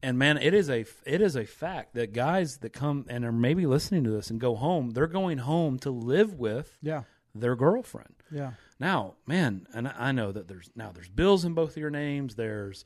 And 0.01 0.17
man, 0.17 0.37
it 0.37 0.53
is 0.53 0.69
a 0.69 0.85
it 1.05 1.21
is 1.21 1.35
a 1.35 1.45
fact 1.45 1.93
that 1.95 2.13
guys 2.13 2.57
that 2.57 2.71
come 2.73 3.05
and 3.09 3.23
are 3.25 3.31
maybe 3.31 3.65
listening 3.67 4.03
to 4.05 4.09
this 4.09 4.29
and 4.31 4.39
go 4.39 4.55
home, 4.55 4.91
they're 4.91 5.05
going 5.07 5.39
home 5.39 5.77
to 5.79 5.91
live 5.91 6.33
with 6.33 6.77
yeah 6.81 7.03
their 7.35 7.55
girlfriend. 7.55 8.15
yeah 8.31 8.53
Now, 8.79 9.13
man, 9.27 9.67
and 9.73 9.87
I 9.87 10.11
know 10.11 10.31
that 10.31 10.47
there's 10.47 10.69
now 10.75 10.91
there's 10.91 11.09
bills 11.09 11.45
in 11.45 11.53
both 11.53 11.71
of 11.71 11.77
your 11.77 11.91
names. 11.91 12.33
There's 12.35 12.83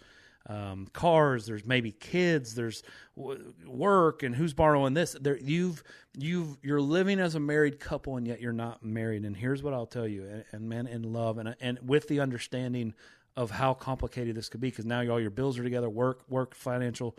um, 0.48 0.88
cars. 0.94 1.46
There's 1.46 1.66
maybe 1.66 1.92
kids. 1.92 2.56
There's 2.56 2.84
w- 3.16 3.54
work 3.66 4.24
and 4.24 4.36
who's 4.36 4.54
borrowing 4.54 4.94
this. 4.94 5.16
There, 5.20 5.38
you've 5.38 5.84
you've 6.18 6.58
you're 6.62 6.82
living 6.82 7.20
as 7.20 7.36
a 7.36 7.40
married 7.40 7.80
couple 7.80 8.18
and 8.18 8.28
yet 8.28 8.42
you're 8.42 8.54
not 8.54 8.84
married. 8.84 9.24
And 9.24 9.36
here's 9.36 9.64
what 9.64 9.74
I'll 9.74 9.86
tell 9.86 10.08
you. 10.08 10.44
And, 10.52 10.74
and 10.74 10.88
in 10.88 11.14
love 11.14 11.38
and 11.38 11.56
and 11.62 11.80
with 11.88 12.08
the 12.08 12.20
understanding 12.20 12.94
of 13.38 13.52
how 13.52 13.74
complicated 13.74 14.36
this 14.36 14.50
could 14.50 14.62
be, 14.62 14.70
because 14.70 14.86
now 14.86 15.08
all 15.10 15.20
your 15.20 15.30
bills 15.30 15.58
are 15.58 15.64
together, 15.64 15.90
work, 15.90 16.24
work, 16.28 16.54
financial. 16.54 17.16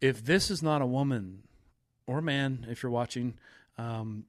If 0.00 0.24
this 0.24 0.50
is 0.50 0.62
not 0.62 0.82
a 0.82 0.86
woman 0.86 1.44
or 2.06 2.20
man, 2.20 2.66
if 2.68 2.82
you're 2.82 2.90
watching, 2.90 3.34
um, 3.78 4.24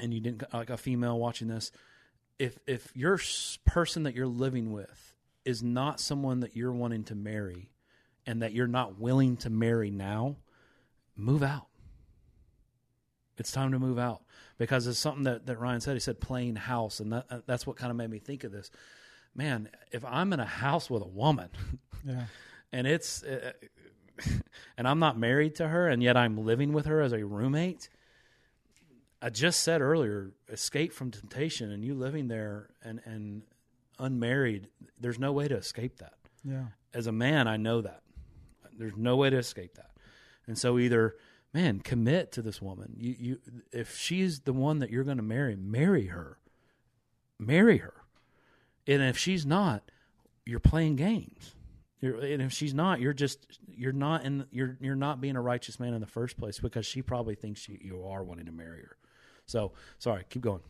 and 0.00 0.14
you 0.14 0.20
didn't 0.20 0.42
like 0.54 0.70
a 0.70 0.78
female 0.78 1.18
watching 1.18 1.48
this, 1.48 1.70
if 2.38 2.58
if 2.66 2.90
your 2.96 3.20
person 3.66 4.04
that 4.04 4.14
you're 4.14 4.26
living 4.26 4.72
with 4.72 5.11
is 5.44 5.62
not 5.62 6.00
someone 6.00 6.40
that 6.40 6.56
you're 6.56 6.72
wanting 6.72 7.04
to 7.04 7.14
marry, 7.14 7.70
and 8.26 8.42
that 8.42 8.52
you're 8.52 8.66
not 8.66 8.98
willing 8.98 9.36
to 9.38 9.50
marry 9.50 9.90
now, 9.90 10.36
move 11.16 11.42
out. 11.42 11.66
It's 13.38 13.50
time 13.50 13.72
to 13.72 13.78
move 13.78 13.98
out 13.98 14.22
because 14.58 14.86
it's 14.86 14.98
something 14.98 15.24
that, 15.24 15.46
that 15.46 15.58
Ryan 15.58 15.80
said. 15.80 15.94
He 15.94 16.00
said 16.00 16.20
playing 16.20 16.56
house, 16.56 17.00
and 17.00 17.12
that, 17.12 17.46
that's 17.46 17.66
what 17.66 17.76
kind 17.76 17.90
of 17.90 17.96
made 17.96 18.10
me 18.10 18.18
think 18.18 18.44
of 18.44 18.52
this. 18.52 18.70
Man, 19.34 19.68
if 19.90 20.04
I'm 20.04 20.32
in 20.32 20.40
a 20.40 20.44
house 20.46 20.90
with 20.90 21.02
a 21.02 21.08
woman, 21.08 21.48
Yeah. 22.04 22.26
and 22.72 22.86
it's 22.86 23.22
uh, 23.22 23.52
and 24.76 24.86
I'm 24.86 24.98
not 24.98 25.18
married 25.18 25.54
to 25.56 25.68
her, 25.68 25.88
and 25.88 26.02
yet 26.02 26.16
I'm 26.16 26.36
living 26.44 26.72
with 26.72 26.86
her 26.86 27.00
as 27.00 27.12
a 27.12 27.24
roommate. 27.24 27.88
I 29.20 29.30
just 29.30 29.62
said 29.62 29.80
earlier, 29.80 30.32
escape 30.48 30.92
from 30.92 31.10
temptation, 31.10 31.70
and 31.72 31.82
you 31.84 31.94
living 31.94 32.28
there 32.28 32.70
and 32.84 33.00
and 33.04 33.42
unmarried. 34.02 34.68
There's 35.00 35.18
no 35.18 35.32
way 35.32 35.48
to 35.48 35.56
escape 35.56 35.98
that. 35.98 36.14
Yeah. 36.44 36.66
As 36.92 37.06
a 37.06 37.12
man, 37.12 37.48
I 37.48 37.56
know 37.56 37.80
that 37.80 38.02
there's 38.76 38.96
no 38.96 39.16
way 39.16 39.30
to 39.30 39.38
escape 39.38 39.76
that, 39.76 39.90
and 40.46 40.58
so 40.58 40.78
either 40.78 41.16
man 41.54 41.80
commit 41.80 42.32
to 42.32 42.42
this 42.42 42.60
woman. 42.60 42.94
You 42.96 43.14
you 43.18 43.38
if 43.70 43.96
she's 43.96 44.40
the 44.40 44.52
one 44.52 44.80
that 44.80 44.90
you're 44.90 45.04
going 45.04 45.16
to 45.18 45.22
marry, 45.22 45.56
marry 45.56 46.06
her, 46.06 46.38
marry 47.38 47.78
her, 47.78 47.94
and 48.86 49.02
if 49.02 49.16
she's 49.16 49.46
not, 49.46 49.90
you're 50.44 50.60
playing 50.60 50.96
games. 50.96 51.54
You're, 52.00 52.18
and 52.18 52.42
if 52.42 52.52
she's 52.52 52.74
not, 52.74 53.00
you're 53.00 53.12
just 53.12 53.58
you're 53.68 53.92
not 53.92 54.24
in 54.24 54.46
you're 54.50 54.76
you're 54.80 54.96
not 54.96 55.20
being 55.20 55.36
a 55.36 55.40
righteous 55.40 55.78
man 55.78 55.94
in 55.94 56.00
the 56.00 56.06
first 56.06 56.36
place 56.36 56.58
because 56.58 56.84
she 56.84 57.00
probably 57.00 57.36
thinks 57.36 57.68
you, 57.68 57.78
you 57.80 58.04
are 58.04 58.24
wanting 58.24 58.46
to 58.46 58.52
marry 58.52 58.80
her. 58.80 58.96
So 59.46 59.72
sorry, 59.98 60.24
keep 60.28 60.42
going. 60.42 60.62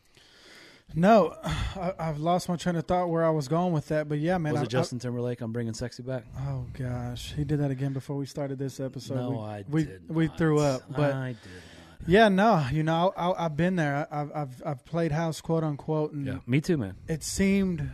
No, 0.95 1.35
I, 1.45 1.95
I've 1.99 2.18
lost 2.18 2.49
my 2.51 2.57
train 2.57 2.77
of 2.77 2.85
thought 2.87 3.09
where 3.09 3.25
I 3.25 3.31
was 3.31 3.49
going 3.49 3.73
with 3.73 3.88
that, 3.88 4.09
but 4.09 4.18
yeah, 4.18 4.37
man. 4.38 4.53
Was 4.53 4.62
I- 4.62 4.64
it 4.64 4.68
Justin 4.71 4.99
Timberlake? 4.99 5.40
I'm 5.40 5.53
bringing 5.53 5.73
sexy 5.75 6.03
back. 6.03 6.25
Oh 6.38 6.66
gosh, 6.79 7.33
he 7.35 7.45
did 7.45 7.61
that 7.61 7.71
again 7.71 7.92
before 7.95 8.16
we 8.16 8.27
started 8.27 8.59
this 8.59 8.79
episode. 8.79 9.14
no, 9.16 9.31
we, 9.31 9.38
I 9.38 9.64
we, 9.68 9.85
did. 9.85 10.03
we 10.09 10.27
not. 10.27 10.38
threw 10.38 10.59
up, 10.59 10.83
but 10.90 11.14
I 11.14 11.29
did 11.29 11.37
not. 11.37 12.09
yeah, 12.09 12.29
no, 12.29 12.66
you 12.71 12.83
know, 12.83 13.12
I, 13.16 13.29
I, 13.31 13.45
I've 13.47 13.57
been 13.57 13.77
there. 13.77 14.07
I, 14.11 14.21
I've 14.21 14.33
I've 14.35 14.62
I've 14.66 14.85
played 14.85 15.12
house, 15.12 15.40
quote 15.40 15.64
unquote, 15.64 16.12
and 16.12 16.27
Yeah, 16.27 16.38
me 16.47 16.61
too, 16.61 16.77
man. 16.77 16.97
it 17.09 17.23
seemed 17.25 17.88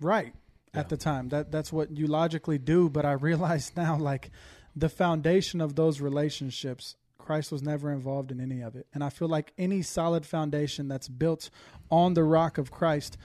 right 0.00 0.32
Yeah. 0.72 0.80
at 0.80 0.88
the 0.88 0.96
time. 0.96 1.28
That 1.28 1.52
that's 1.52 1.72
what 1.72 1.90
you 1.90 2.06
logically 2.06 2.56
do, 2.58 2.88
but 2.88 3.04
I 3.04 3.12
realize 3.12 3.72
now 3.76 3.98
like 3.98 4.30
the 4.74 4.88
foundation 4.88 5.60
of 5.60 5.76
those 5.76 6.00
relationships 6.00 6.96
Christ 7.24 7.50
was 7.50 7.62
never 7.62 7.90
involved 7.90 8.30
in 8.30 8.38
any 8.38 8.60
of 8.60 8.76
it. 8.76 8.86
And 8.92 9.02
I 9.02 9.08
feel 9.08 9.28
like 9.28 9.54
any 9.56 9.80
solid 9.80 10.26
foundation 10.26 10.88
that's 10.88 11.08
built 11.08 11.48
on 11.90 12.12
the 12.12 12.22
rock 12.22 12.58
of 12.58 12.70
Christ 12.70 13.16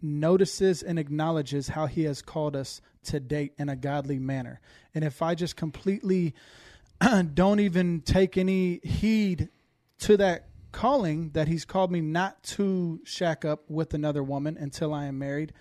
notices 0.00 0.82
and 0.82 0.96
acknowledges 0.96 1.68
how 1.68 1.86
he 1.86 2.04
has 2.04 2.22
called 2.22 2.54
us 2.54 2.80
to 3.04 3.18
date 3.18 3.54
in 3.58 3.68
a 3.68 3.74
godly 3.74 4.20
manner. 4.20 4.60
And 4.94 5.02
if 5.02 5.22
I 5.22 5.34
just 5.34 5.56
completely 5.56 6.34
don't 7.34 7.58
even 7.58 8.00
take 8.02 8.38
any 8.38 8.78
heed 8.84 9.48
to 10.00 10.16
that 10.18 10.46
calling 10.70 11.30
that 11.30 11.48
he's 11.48 11.64
called 11.64 11.90
me 11.90 12.00
not 12.00 12.40
to 12.44 13.00
shack 13.04 13.44
up 13.44 13.68
with 13.68 13.92
another 13.92 14.22
woman 14.22 14.56
until 14.56 14.94
I 14.94 15.06
am 15.06 15.18
married, 15.18 15.52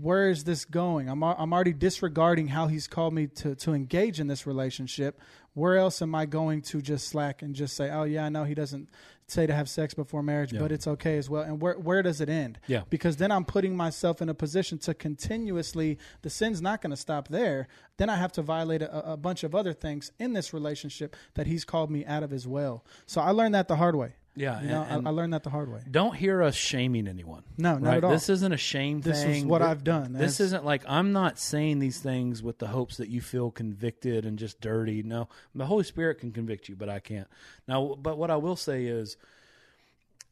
where 0.00 0.28
is 0.28 0.42
this 0.44 0.64
going? 0.64 1.08
I'm 1.08 1.22
I'm 1.22 1.52
already 1.52 1.72
disregarding 1.72 2.48
how 2.48 2.66
he's 2.66 2.86
called 2.88 3.14
me 3.14 3.28
to 3.28 3.54
to 3.56 3.72
engage 3.72 4.18
in 4.20 4.26
this 4.26 4.46
relationship. 4.46 5.20
Where 5.54 5.76
else 5.76 6.02
am 6.02 6.16
I 6.16 6.26
going 6.26 6.62
to 6.62 6.82
just 6.82 7.06
slack 7.08 7.40
and 7.42 7.54
just 7.54 7.76
say, 7.76 7.88
"Oh 7.90 8.02
yeah, 8.02 8.24
I 8.24 8.28
know 8.28 8.42
he 8.42 8.54
doesn't 8.54 8.88
say 9.28 9.46
to 9.46 9.54
have 9.54 9.68
sex 9.68 9.94
before 9.94 10.22
marriage, 10.22 10.52
Yeah. 10.52 10.60
but 10.60 10.72
it's 10.72 10.88
okay 10.88 11.16
as 11.16 11.30
well." 11.30 11.42
And 11.42 11.62
where 11.62 11.78
where 11.78 12.02
does 12.02 12.20
it 12.20 12.28
end? 12.28 12.58
Yeah. 12.66 12.82
Because 12.90 13.18
then 13.18 13.30
I'm 13.30 13.44
putting 13.44 13.76
myself 13.76 14.20
in 14.20 14.28
a 14.28 14.34
position 14.34 14.78
to 14.78 14.94
continuously 14.94 15.98
the 16.22 16.30
sin's 16.30 16.60
not 16.60 16.82
going 16.82 16.90
to 16.90 16.96
stop 16.96 17.28
there. 17.28 17.68
Then 17.96 18.10
I 18.10 18.16
have 18.16 18.32
to 18.32 18.42
violate 18.42 18.82
a, 18.82 19.12
a 19.12 19.16
bunch 19.16 19.44
of 19.44 19.54
other 19.54 19.72
things 19.72 20.10
in 20.18 20.32
this 20.32 20.52
relationship 20.52 21.14
that 21.34 21.46
he's 21.46 21.64
called 21.64 21.90
me 21.92 22.04
out 22.04 22.24
of 22.24 22.32
as 22.32 22.48
well. 22.48 22.84
So 23.06 23.20
I 23.20 23.30
learned 23.30 23.54
that 23.54 23.68
the 23.68 23.76
hard 23.76 23.94
way. 23.94 24.14
Yeah, 24.36 24.60
You 24.62 24.68
know, 24.68 24.82
and- 24.82 24.90
and 24.98 25.06
I, 25.06 25.10
I 25.10 25.14
learned 25.14 25.32
that 25.32 25.44
the 25.44 25.50
hard 25.50 25.70
way. 25.70 25.80
don't 25.88 26.14
hear 26.16 26.42
us 26.42 26.56
shaming 26.56 27.06
anyone. 27.06 27.44
No, 27.56 27.74
not 27.78 27.82
right? 27.82 27.96
at 27.98 28.04
all. 28.04 28.10
This 28.10 28.28
isn't 28.28 28.52
a 28.52 28.56
shame 28.56 29.00
This 29.00 29.18
is 29.18 29.22
thing. 29.24 29.48
what 29.48 29.58
Th- 29.60 29.70
I've 29.70 29.84
done. 29.84 30.12
This 30.12 30.38
That's- 30.38 30.40
isn't 30.40 30.64
like 30.64 30.82
I'm 30.88 31.12
not 31.12 31.38
saying 31.38 31.78
these 31.78 32.00
things 32.00 32.42
with 32.42 32.58
the 32.58 32.66
hopes 32.66 32.96
that 32.96 33.08
you 33.08 33.20
feel 33.20 33.50
convicted 33.52 34.26
and 34.26 34.36
just 34.38 34.60
dirty. 34.60 35.02
No, 35.04 35.28
the 35.54 35.66
Holy 35.66 35.84
Spirit 35.84 36.18
can 36.18 36.32
convict 36.32 36.68
you, 36.68 36.74
but 36.74 36.88
I 36.88 36.98
can't. 36.98 37.28
Now, 37.68 37.96
but 38.00 38.18
what 38.18 38.30
I 38.30 38.36
will 38.36 38.56
say 38.56 38.86
is 38.86 39.16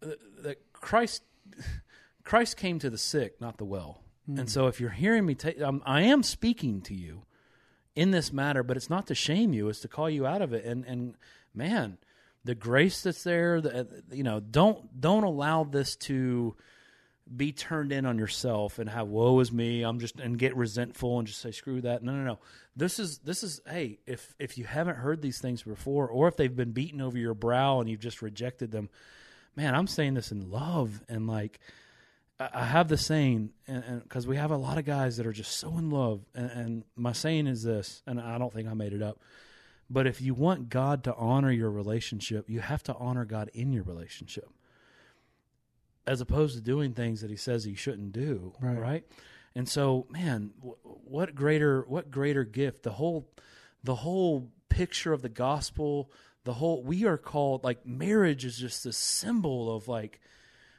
uh, 0.02 0.08
that 0.42 0.58
Christ, 0.72 1.22
Christ 2.24 2.56
came 2.56 2.78
to 2.80 2.90
the 2.90 2.98
sick, 2.98 3.40
not 3.40 3.58
the 3.58 3.64
well. 3.64 4.00
Hmm. 4.26 4.38
And 4.40 4.50
so, 4.50 4.66
if 4.66 4.80
you're 4.80 4.90
hearing 4.90 5.26
me, 5.26 5.34
ta- 5.36 5.50
um, 5.64 5.82
I 5.86 6.02
am 6.02 6.22
speaking 6.24 6.80
to 6.82 6.94
you 6.94 7.22
in 7.94 8.10
this 8.10 8.32
matter, 8.32 8.62
but 8.64 8.76
it's 8.76 8.90
not 8.90 9.06
to 9.08 9.14
shame 9.14 9.52
you; 9.52 9.68
it's 9.68 9.80
to 9.80 9.88
call 9.88 10.10
you 10.10 10.26
out 10.26 10.42
of 10.42 10.52
it. 10.52 10.64
And 10.64 10.84
and 10.86 11.14
man, 11.54 11.98
the 12.44 12.54
grace 12.54 13.02
that's 13.02 13.22
there, 13.22 13.60
the, 13.60 13.80
uh, 13.80 13.84
you 14.10 14.22
know, 14.22 14.40
don't 14.40 15.00
don't 15.00 15.24
allow 15.24 15.64
this 15.64 15.96
to 15.96 16.56
be 17.34 17.52
turned 17.52 17.92
in 17.92 18.04
on 18.04 18.18
yourself 18.18 18.78
and 18.78 18.90
have 18.90 19.08
woe 19.08 19.38
is 19.40 19.52
me. 19.52 19.82
I'm 19.82 20.00
just 20.00 20.18
and 20.18 20.38
get 20.38 20.56
resentful 20.56 21.18
and 21.18 21.26
just 21.26 21.40
say 21.40 21.52
screw 21.52 21.80
that. 21.82 22.02
No, 22.02 22.12
no, 22.12 22.24
no. 22.24 22.38
This 22.76 22.98
is 22.98 23.18
this 23.18 23.42
is 23.42 23.60
hey, 23.66 23.98
if 24.06 24.34
if 24.38 24.58
you 24.58 24.64
haven't 24.64 24.96
heard 24.96 25.22
these 25.22 25.38
things 25.38 25.62
before, 25.62 26.08
or 26.08 26.28
if 26.28 26.36
they've 26.36 26.54
been 26.54 26.72
beaten 26.72 27.00
over 27.00 27.16
your 27.16 27.34
brow 27.34 27.80
and 27.80 27.88
you've 27.88 28.00
just 28.00 28.22
rejected 28.22 28.70
them, 28.72 28.90
man, 29.54 29.74
I'm 29.74 29.86
saying 29.86 30.14
this 30.14 30.32
in 30.32 30.50
love 30.50 31.02
and 31.08 31.26
like. 31.26 31.60
I 32.40 32.48
I 32.54 32.64
have 32.64 32.88
the 32.88 32.96
saying, 32.96 33.50
and 33.68 34.02
because 34.02 34.26
we 34.26 34.36
have 34.36 34.50
a 34.50 34.56
lot 34.56 34.78
of 34.78 34.84
guys 34.84 35.18
that 35.18 35.26
are 35.26 35.32
just 35.32 35.58
so 35.58 35.78
in 35.78 35.90
love, 35.90 36.22
and, 36.34 36.50
and 36.50 36.84
my 36.96 37.12
saying 37.12 37.46
is 37.46 37.62
this, 37.62 38.02
and 38.06 38.20
I 38.20 38.38
don't 38.38 38.52
think 38.52 38.68
I 38.68 38.74
made 38.74 38.94
it 38.94 39.02
up. 39.02 39.20
But 39.92 40.06
if 40.06 40.22
you 40.22 40.32
want 40.32 40.70
God 40.70 41.04
to 41.04 41.14
honor 41.14 41.50
your 41.50 41.70
relationship, 41.70 42.48
you 42.48 42.60
have 42.60 42.82
to 42.84 42.94
honor 42.94 43.26
God 43.26 43.50
in 43.52 43.74
your 43.74 43.82
relationship, 43.82 44.48
as 46.06 46.22
opposed 46.22 46.56
to 46.56 46.62
doing 46.62 46.94
things 46.94 47.20
that 47.20 47.28
He 47.28 47.36
says 47.36 47.66
you 47.66 47.76
shouldn't 47.76 48.12
do. 48.12 48.54
Right. 48.58 48.78
Right. 48.78 49.04
And 49.54 49.68
so, 49.68 50.06
man, 50.08 50.52
wh- 50.62 51.10
what 51.10 51.34
greater 51.34 51.82
what 51.82 52.10
greater 52.10 52.42
gift? 52.44 52.84
The 52.84 52.92
whole 52.92 53.28
the 53.84 53.96
whole 53.96 54.50
picture 54.70 55.12
of 55.12 55.20
the 55.20 55.28
gospel. 55.28 56.10
The 56.44 56.54
whole 56.54 56.82
we 56.82 57.04
are 57.04 57.18
called 57.18 57.62
like 57.62 57.84
marriage 57.84 58.46
is 58.46 58.56
just 58.56 58.86
a 58.86 58.92
symbol 58.92 59.76
of 59.76 59.88
like 59.88 60.20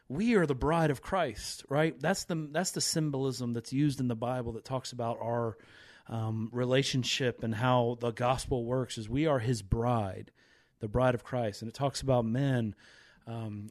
we 0.10 0.34
are 0.34 0.47
the 0.47 0.56
bride 0.56 0.89
of 0.89 1.02
Christ, 1.02 1.63
right? 1.69 1.97
That's 1.99 2.23
the 2.26 2.49
that's 2.52 2.71
the 2.71 2.82
symbolism 2.82 3.54
that's 3.54 3.71
used 3.71 3.99
in 3.99 4.08
the 4.08 4.15
Bible 4.15 4.54
that 4.54 4.65
talks 4.65 4.91
about 4.91 5.19
our 5.21 5.56
um, 6.08 6.50
relationship 6.52 7.44
and 7.44 7.56
how 7.56 7.98
the 8.00 8.12
gospel 8.12 8.66
works. 8.66 8.98
Is 8.98 9.10
we 9.10 9.26
are 9.26 9.39
His 9.39 9.62
bride, 9.62 10.32
the 10.80 10.88
bride 10.88 11.16
of 11.16 11.24
Christ, 11.24 11.62
and 11.62 11.70
it 11.70 11.76
talks 11.76 12.02
about 12.02 12.26
men. 12.26 12.76
Um, 13.28 13.70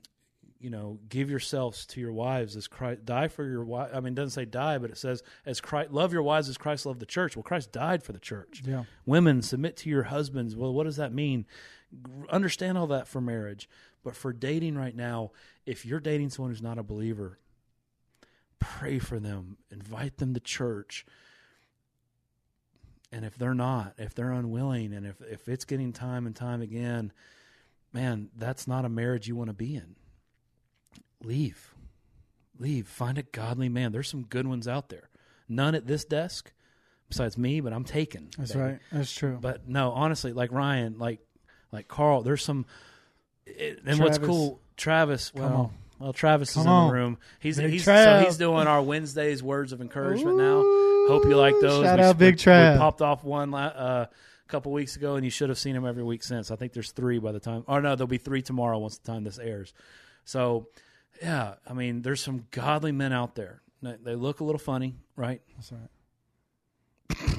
you 0.62 0.70
know, 0.70 1.00
give 1.08 1.28
yourselves 1.28 1.84
to 1.86 2.00
your 2.00 2.12
wives 2.12 2.54
as 2.54 2.68
Christ 2.68 3.04
die 3.04 3.26
for 3.26 3.44
your 3.44 3.64
wife. 3.64 3.90
I 3.92 3.98
mean, 3.98 4.12
it 4.12 4.16
doesn't 4.16 4.30
say 4.30 4.44
die, 4.44 4.78
but 4.78 4.90
it 4.90 4.96
says 4.96 5.20
as 5.44 5.60
Christ 5.60 5.90
love 5.90 6.12
your 6.12 6.22
wives 6.22 6.48
as 6.48 6.56
Christ 6.56 6.86
loved 6.86 7.00
the 7.00 7.06
church. 7.06 7.36
Well, 7.36 7.42
Christ 7.42 7.72
died 7.72 8.04
for 8.04 8.12
the 8.12 8.20
church. 8.20 8.62
Yeah. 8.64 8.84
Women 9.04 9.42
submit 9.42 9.76
to 9.78 9.90
your 9.90 10.04
husbands. 10.04 10.54
Well, 10.54 10.72
what 10.72 10.84
does 10.84 10.96
that 10.96 11.12
mean? 11.12 11.46
Understand 12.30 12.78
all 12.78 12.86
that 12.86 13.08
for 13.08 13.20
marriage, 13.20 13.68
but 14.04 14.14
for 14.14 14.32
dating 14.32 14.76
right 14.78 14.94
now, 14.94 15.32
if 15.66 15.84
you're 15.84 16.00
dating 16.00 16.30
someone 16.30 16.52
who's 16.52 16.62
not 16.62 16.78
a 16.78 16.84
believer, 16.84 17.40
pray 18.60 19.00
for 19.00 19.18
them, 19.18 19.58
invite 19.70 20.18
them 20.18 20.32
to 20.32 20.40
church. 20.40 21.04
And 23.12 23.26
if 23.26 23.36
they're 23.36 23.54
not, 23.54 23.92
if 23.98 24.14
they're 24.14 24.32
unwilling, 24.32 24.94
and 24.94 25.06
if 25.06 25.20
if 25.20 25.46
it's 25.48 25.66
getting 25.66 25.92
time 25.92 26.26
and 26.26 26.34
time 26.34 26.62
again, 26.62 27.12
man, 27.92 28.30
that's 28.36 28.66
not 28.66 28.86
a 28.86 28.88
marriage 28.88 29.28
you 29.28 29.36
want 29.36 29.50
to 29.50 29.54
be 29.54 29.76
in. 29.76 29.96
Leave. 31.22 31.74
Leave. 32.58 32.88
Find 32.88 33.18
a 33.18 33.22
godly 33.22 33.68
man. 33.68 33.92
There's 33.92 34.08
some 34.08 34.24
good 34.24 34.46
ones 34.46 34.66
out 34.66 34.88
there. 34.88 35.10
None 35.48 35.74
at 35.74 35.86
this 35.86 36.04
desk 36.06 36.52
besides 37.08 37.36
me, 37.36 37.60
but 37.60 37.74
I'm 37.74 37.84
taken. 37.84 38.30
That's 38.38 38.52
baby. 38.52 38.64
right. 38.64 38.78
That's 38.90 39.12
true. 39.12 39.38
But 39.40 39.68
no, 39.68 39.92
honestly, 39.92 40.32
like 40.32 40.50
Ryan, 40.50 40.98
like 40.98 41.20
like 41.70 41.88
Carl, 41.88 42.22
there's 42.22 42.42
some. 42.42 42.64
It, 43.44 43.82
and 43.84 44.00
what's 44.00 44.18
cool, 44.18 44.60
Travis. 44.76 45.34
Well, 45.34 45.52
on. 45.52 45.70
well, 45.98 46.12
Travis 46.12 46.54
Come 46.54 46.62
is 46.62 46.66
in 46.66 46.72
on. 46.72 46.88
the 46.88 46.94
room. 46.94 47.18
He's 47.40 47.58
Big 47.58 47.70
he's 47.70 47.84
so 47.84 48.22
he's 48.24 48.38
doing 48.38 48.66
our 48.66 48.80
Wednesdays 48.80 49.42
words 49.42 49.72
of 49.72 49.80
encouragement 49.80 50.38
now. 50.38 50.62
Hope 51.08 51.24
you 51.24 51.36
like 51.36 51.54
those. 51.60 51.84
Shout 51.84 51.98
We- 51.98 52.04
out 52.04 52.18
Big 52.18 52.36
Trav. 52.36 52.74
We 52.74 52.78
popped 52.78 53.02
off 53.02 53.24
one 53.24 53.52
uh, 53.54 54.06
a 54.08 54.48
couple 54.48 54.72
weeks 54.72 54.96
ago, 54.96 55.16
and 55.16 55.24
you 55.24 55.30
should 55.30 55.48
have 55.48 55.58
seen 55.58 55.74
them 55.74 55.86
every 55.86 56.02
week 56.04 56.22
since. 56.22 56.50
I 56.50 56.56
think 56.56 56.72
there's 56.72 56.92
three 56.92 57.18
by 57.18 57.32
the 57.32 57.40
time. 57.40 57.64
Oh 57.68 57.80
no, 57.80 57.94
there'll 57.96 58.06
be 58.08 58.18
three 58.18 58.42
tomorrow 58.42 58.78
once 58.78 58.98
the 58.98 59.10
time 59.10 59.24
this 59.24 59.38
airs. 59.38 59.74
So, 60.24 60.68
yeah, 61.20 61.54
I 61.68 61.72
mean, 61.72 62.02
there's 62.02 62.20
some 62.20 62.46
godly 62.50 62.92
men 62.92 63.12
out 63.12 63.34
there. 63.34 63.60
They- 63.82 63.96
They 64.02 64.14
look 64.14 64.40
a 64.40 64.44
little 64.44 64.58
funny, 64.60 64.94
right? 65.16 65.40
That's 65.56 65.72
right. 65.72 67.36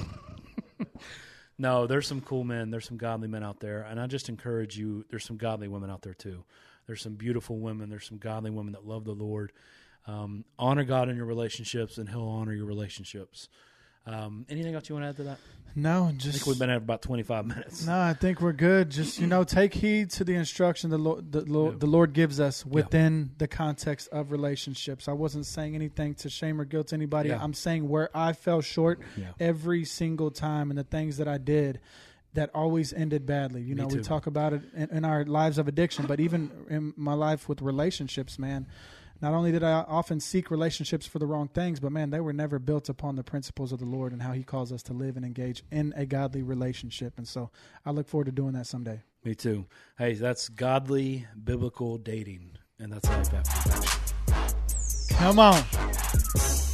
No, 1.56 1.86
there's 1.86 2.08
some 2.08 2.20
cool 2.20 2.42
men. 2.42 2.70
There's 2.72 2.84
some 2.84 2.96
godly 2.96 3.28
men 3.28 3.44
out 3.44 3.60
there, 3.60 3.82
and 3.88 4.00
I 4.00 4.08
just 4.08 4.28
encourage 4.28 4.76
you. 4.76 5.04
There's 5.08 5.24
some 5.24 5.36
godly 5.36 5.68
women 5.68 5.88
out 5.88 6.02
there 6.02 6.12
too. 6.12 6.42
There's 6.88 7.00
some 7.00 7.14
beautiful 7.14 7.60
women. 7.60 7.90
There's 7.90 8.06
some 8.08 8.18
godly 8.18 8.50
women 8.50 8.72
that 8.72 8.84
love 8.84 9.04
the 9.04 9.12
Lord. 9.14 9.52
Um, 10.06 10.44
honor 10.58 10.84
God 10.84 11.08
in 11.08 11.16
your 11.16 11.24
relationships, 11.26 11.96
and 11.98 12.08
He'll 12.08 12.28
honor 12.28 12.52
your 12.52 12.66
relationships. 12.66 13.48
Um, 14.06 14.44
anything 14.50 14.74
else 14.74 14.88
you 14.88 14.94
want 14.94 15.04
to 15.04 15.08
add 15.08 15.16
to 15.16 15.22
that? 15.24 15.38
No, 15.76 16.04
I 16.04 16.12
just 16.12 16.34
think 16.38 16.46
we've 16.46 16.58
been 16.58 16.70
at 16.70 16.76
about 16.76 17.02
25 17.02 17.46
minutes. 17.46 17.84
No, 17.86 17.98
I 17.98 18.12
think 18.12 18.40
we're 18.40 18.52
good. 18.52 18.90
Just 18.90 19.18
you 19.18 19.26
know, 19.26 19.42
take 19.44 19.74
heed 19.74 20.10
to 20.10 20.22
the 20.24 20.34
instruction 20.34 20.90
the 20.90 20.98
Lord, 20.98 21.32
the, 21.32 21.40
Lord, 21.40 21.72
Yeah. 21.74 21.78
the 21.80 21.86
Lord 21.86 22.12
gives 22.12 22.38
us 22.38 22.64
within 22.64 23.30
the 23.38 23.48
context 23.48 24.08
of 24.12 24.30
relationships. 24.30 25.08
I 25.08 25.12
wasn't 25.12 25.46
saying 25.46 25.74
anything 25.74 26.14
to 26.16 26.28
shame 26.28 26.60
or 26.60 26.64
guilt 26.64 26.92
anybody. 26.92 27.30
Yeah. 27.30 27.42
I'm 27.42 27.54
saying 27.54 27.88
where 27.88 28.08
I 28.16 28.34
fell 28.34 28.60
short 28.60 29.00
Yeah. 29.16 29.28
every 29.40 29.84
single 29.84 30.30
time, 30.30 30.70
and 30.70 30.78
the 30.78 30.84
things 30.84 31.16
that 31.16 31.26
I 31.26 31.38
did 31.38 31.80
that 32.34 32.50
always 32.54 32.92
ended 32.92 33.26
badly. 33.26 33.62
You 33.62 33.74
Me 33.74 33.82
know, 33.82 33.88
we 33.88 34.00
talk 34.00 34.26
about 34.28 34.52
it 34.52 34.62
in, 34.76 34.90
in 34.90 35.04
our 35.04 35.24
lives 35.24 35.56
of 35.58 35.66
addiction, 35.66 36.04
but 36.06 36.20
even 36.20 36.50
in 36.68 36.92
my 36.96 37.14
life 37.14 37.48
with 37.48 37.62
relationships, 37.62 38.38
man. 38.38 38.66
Not 39.24 39.32
only 39.32 39.52
did 39.52 39.62
I 39.62 39.86
often 39.88 40.20
seek 40.20 40.50
relationships 40.50 41.06
for 41.06 41.18
the 41.18 41.24
wrong 41.24 41.48
things, 41.48 41.80
but 41.80 41.90
man, 41.92 42.10
they 42.10 42.20
were 42.20 42.34
never 42.34 42.58
built 42.58 42.90
upon 42.90 43.16
the 43.16 43.24
principles 43.24 43.72
of 43.72 43.78
the 43.78 43.86
Lord 43.86 44.12
and 44.12 44.20
how 44.20 44.32
He 44.32 44.42
calls 44.42 44.70
us 44.70 44.82
to 44.82 44.92
live 44.92 45.16
and 45.16 45.24
engage 45.24 45.64
in 45.70 45.94
a 45.96 46.04
godly 46.04 46.42
relationship. 46.42 47.14
And 47.16 47.26
so 47.26 47.48
I 47.86 47.90
look 47.90 48.06
forward 48.06 48.26
to 48.26 48.32
doing 48.32 48.52
that 48.52 48.66
someday. 48.66 49.00
Me 49.24 49.34
too. 49.34 49.64
Hey, 49.96 50.12
that's 50.12 50.50
godly 50.50 51.26
biblical 51.42 51.96
dating, 51.96 52.50
and 52.78 52.92
that's 52.92 53.08
life 53.08 53.32
after. 53.32 55.14
Come 55.14 55.38
on. 55.38 56.73